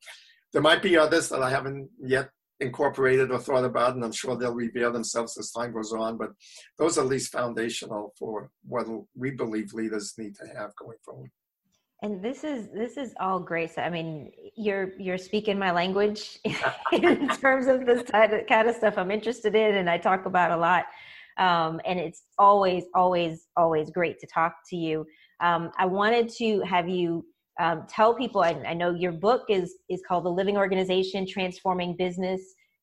There 0.54 0.62
might 0.62 0.82
be 0.82 0.98
others 0.98 1.30
that 1.30 1.42
I 1.42 1.50
haven't 1.50 1.90
yet 2.02 2.30
incorporated 2.60 3.32
or 3.32 3.40
thought 3.40 3.64
about, 3.64 3.96
and 3.96 4.04
I'm 4.04 4.12
sure 4.12 4.36
they'll 4.36 4.54
reveal 4.54 4.92
themselves 4.92 5.38
as 5.38 5.52
time 5.52 5.74
goes 5.74 5.94
on. 5.94 6.18
But 6.18 6.32
those 6.78 6.98
are 6.98 7.02
at 7.02 7.08
least 7.08 7.32
foundational 7.32 8.14
for 8.18 8.50
what 8.68 8.88
we 9.16 9.32
believe 9.32 9.74
leaders 9.74 10.16
need 10.18 10.36
to 10.36 10.48
have 10.48 10.76
going 10.76 10.98
forward. 11.04 11.32
And 12.02 12.24
this 12.24 12.46
is 12.46 12.70
this 12.74 12.96
is 12.96 13.14
all 13.20 13.42
great. 13.42 13.76
So, 13.76 13.82
I 13.82 13.90
mean, 13.90 14.32
you're 14.56 14.94
you're 14.98 15.18
speaking 15.18 15.60
my 15.60 15.72
language 15.72 16.40
in 16.94 17.28
terms 17.28 17.68
of 17.68 17.86
this 17.86 18.04
kind 18.10 18.70
of 18.70 18.76
stuff 18.76 18.98
I'm 18.98 19.12
interested 19.12 19.54
in, 19.54 19.76
and 19.76 19.90
I 19.90 19.98
talk 19.98 20.26
about 20.26 20.52
a 20.52 20.58
lot. 20.58 20.86
Um, 21.40 21.80
and 21.86 21.98
it's 22.00 22.24
always, 22.38 22.84
always, 22.94 23.48
always 23.56 23.90
great 23.90 24.20
to 24.20 24.28
talk 24.28 24.56
to 24.70 24.76
you. 24.76 25.08
Um, 25.42 25.72
I 25.78 25.86
wanted 25.86 26.30
to 26.38 26.62
have 26.62 26.90
you 26.90 27.26
um, 27.60 27.86
tell 27.90 28.14
people 28.14 28.42
I, 28.42 28.52
I, 28.66 28.74
know 28.74 28.94
your 28.94 29.12
book 29.12 29.44
is 29.50 29.76
is 29.90 30.02
called 30.08 30.26
the 30.26 30.30
living 30.30 30.58
organization 30.58 31.28
transforming 31.28 31.96
business 31.96 32.42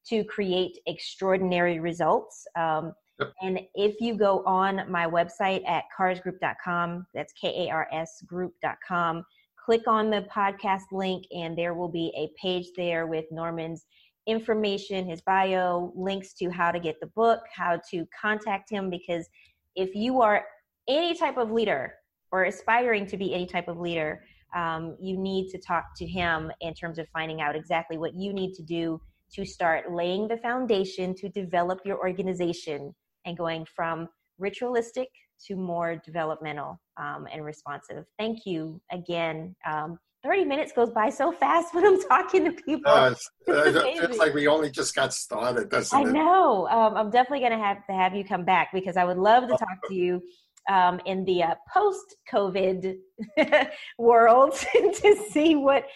to 0.08 0.22
create 0.24 0.78
extraordinary 0.86 1.80
results 1.80 2.46
um, 2.56 2.92
yep. 3.18 3.32
and 3.42 3.60
if 3.74 4.00
you 4.00 4.14
go 4.14 4.44
on 4.44 4.82
my 4.90 5.06
website 5.06 5.66
at 5.66 5.84
karsgroup.com 5.98 7.06
that's 7.14 7.32
k-a-r-s 7.32 8.22
group.com 8.26 9.24
click 9.64 9.82
on 9.88 10.10
the 10.10 10.26
podcast 10.34 10.84
link 10.92 11.24
and 11.34 11.56
there 11.56 11.74
will 11.74 11.88
be 11.88 12.12
a 12.16 12.30
page 12.40 12.66
there 12.76 13.06
with 13.06 13.24
norman's 13.30 13.86
information 14.26 15.08
his 15.08 15.22
bio 15.22 15.92
links 15.96 16.34
to 16.34 16.50
how 16.50 16.70
to 16.70 16.78
get 16.78 17.00
the 17.00 17.06
book 17.08 17.40
how 17.54 17.80
to 17.90 18.06
contact 18.20 18.68
him 18.68 18.90
because 18.90 19.26
if 19.74 19.94
you 19.94 20.20
are 20.20 20.44
any 20.88 21.14
type 21.14 21.38
of 21.38 21.50
leader 21.50 21.94
or 22.37 22.44
aspiring 22.44 23.07
to 23.07 23.16
be 23.16 23.33
any 23.35 23.46
type 23.46 23.66
of 23.66 23.79
leader 23.79 24.22
um, 24.55 24.96
you 25.01 25.16
need 25.16 25.49
to 25.51 25.59
talk 25.59 25.85
to 25.96 26.07
him 26.07 26.53
in 26.61 26.75
terms 26.75 26.99
of 26.99 27.09
finding 27.09 27.40
out 27.40 27.57
exactly 27.57 27.96
what 27.96 28.14
you 28.14 28.33
need 28.33 28.55
to 28.55 28.62
do 28.62 29.01
to 29.35 29.44
start 29.44 29.90
laying 29.90 30.29
the 30.29 30.37
foundation 30.37 31.14
to 31.14 31.29
develop 31.31 31.81
your 31.85 31.99
organization 31.99 32.94
and 33.25 33.37
going 33.37 33.66
from 33.75 34.09
ritualistic 34.38 35.09
to 35.46 35.57
more 35.57 35.96
developmental 36.05 36.81
um, 36.99 37.27
and 37.33 37.44
responsive. 37.44 38.05
Thank 38.18 38.46
you 38.46 38.81
again. 38.92 39.55
Um, 39.66 39.99
30 40.22 40.44
minutes 40.44 40.72
goes 40.72 40.90
by 40.90 41.11
so 41.11 41.31
fast 41.33 41.75
when 41.75 41.85
I'm 41.85 42.01
talking 42.03 42.44
to 42.44 42.53
people. 42.53 42.90
Uh, 42.90 43.14
it 43.46 44.01
feels 44.01 44.18
like 44.18 44.35
we 44.35 44.46
only 44.46 44.70
just 44.70 44.94
got 44.94 45.12
started, 45.12 45.68
doesn't 45.68 45.96
I 45.96 46.03
it? 46.03 46.09
I 46.09 46.12
know. 46.12 46.68
Um, 46.68 46.96
I'm 46.96 47.11
definitely 47.11 47.40
going 47.40 47.53
to 47.53 47.64
have 47.64 47.87
to 47.87 47.92
have 47.92 48.14
you 48.14 48.25
come 48.25 48.44
back 48.44 48.70
because 48.72 48.96
I 48.96 49.05
would 49.05 49.18
love 49.18 49.44
to 49.44 49.57
talk 49.57 49.79
to 49.88 49.94
you 49.94 50.22
um, 50.68 51.00
in 51.07 51.24
the 51.24 51.42
uh, 51.42 51.55
post-COVID 51.72 52.96
world 53.98 54.52
to 54.74 55.16
see 55.31 55.55
what 55.55 55.87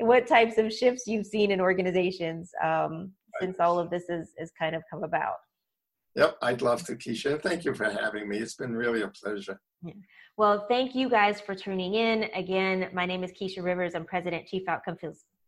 what 0.00 0.28
types 0.28 0.58
of 0.58 0.72
shifts 0.72 1.08
you've 1.08 1.26
seen 1.26 1.50
in 1.50 1.60
organizations 1.60 2.52
um, 2.62 3.10
since 3.40 3.58
all 3.58 3.78
of 3.78 3.90
this 3.90 4.08
is 4.08 4.32
is 4.38 4.52
kind 4.58 4.76
of 4.76 4.82
come 4.90 5.02
about. 5.02 5.36
Yep, 6.14 6.38
I'd 6.42 6.62
love 6.62 6.84
to, 6.86 6.96
Keisha. 6.96 7.40
Thank 7.40 7.64
you 7.64 7.74
for 7.74 7.88
having 7.90 8.28
me. 8.28 8.38
It's 8.38 8.54
been 8.54 8.74
really 8.74 9.02
a 9.02 9.08
pleasure. 9.08 9.60
Yeah. 9.82 9.92
Well, 10.36 10.66
thank 10.68 10.94
you 10.94 11.08
guys 11.08 11.40
for 11.40 11.54
tuning 11.54 11.94
in. 11.94 12.24
Again, 12.34 12.88
my 12.92 13.06
name 13.06 13.24
is 13.24 13.32
Keisha 13.32 13.62
Rivers. 13.62 13.94
I'm 13.94 14.04
President 14.04 14.46
Chief 14.46 14.62
Outcome 14.68 14.96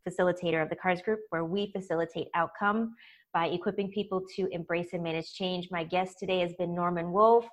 Facilitator 0.08 0.62
of 0.62 0.68
the 0.68 0.76
KARS 0.76 1.02
Group, 1.02 1.20
where 1.30 1.44
we 1.44 1.70
facilitate 1.72 2.28
outcome 2.34 2.94
by 3.32 3.46
equipping 3.46 3.90
people 3.90 4.22
to 4.36 4.48
embrace 4.50 4.88
and 4.92 5.02
manage 5.02 5.32
change. 5.32 5.68
My 5.70 5.84
guest 5.84 6.18
today 6.18 6.40
has 6.40 6.52
been 6.54 6.74
Norman 6.74 7.12
Wolfe 7.12 7.48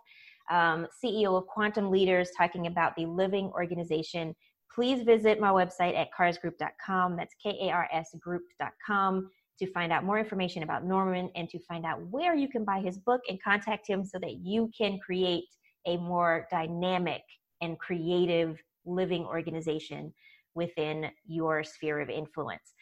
um, 0.50 0.88
CEO 1.04 1.38
of 1.38 1.48
Quantum 1.48 1.92
Leaders, 1.92 2.30
talking 2.38 2.68
about 2.68 2.96
the 2.96 3.06
living 3.06 3.52
organization. 3.54 4.36
Please 4.74 5.04
visit 5.04 5.40
my 5.40 5.50
website 5.50 5.98
at 5.98 6.10
karsgroup.com. 6.18 7.16
That's 7.16 7.34
K 7.42 7.58
A 7.64 7.72
R 7.72 7.88
S 7.92 8.10
group.com 8.20 9.30
to 9.60 9.72
find 9.72 9.92
out 9.92 10.04
more 10.04 10.20
information 10.20 10.64
about 10.64 10.86
Norman 10.86 11.32
and 11.36 11.50
to 11.50 11.60
find 11.60 11.86
out 11.86 12.02
where 12.10 12.36
you 12.36 12.48
can 12.48 12.64
buy 12.64 12.80
his 12.80 12.98
book 12.98 13.22
and 13.28 13.42
contact 13.42 13.88
him 13.88 14.06
so 14.06 14.20
that 14.20 14.36
you 14.44 14.70
can 14.78 15.00
create 15.00 15.46
a 15.88 15.98
more 15.98 16.48
dynamic 16.52 17.22
and 17.62 17.80
creative 17.80 18.62
living 18.86 19.26
organization 19.26 20.14
within 20.54 21.10
your 21.26 21.64
sphere 21.64 22.00
of 22.00 22.10
influence. 22.10 22.74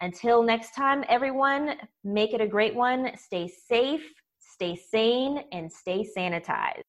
Until 0.00 0.42
next 0.42 0.74
time, 0.74 1.04
everyone, 1.08 1.76
make 2.02 2.32
it 2.32 2.40
a 2.40 2.46
great 2.46 2.74
one. 2.74 3.10
Stay 3.16 3.48
safe, 3.48 4.04
stay 4.38 4.76
sane, 4.76 5.44
and 5.52 5.70
stay 5.70 6.06
sanitized. 6.16 6.83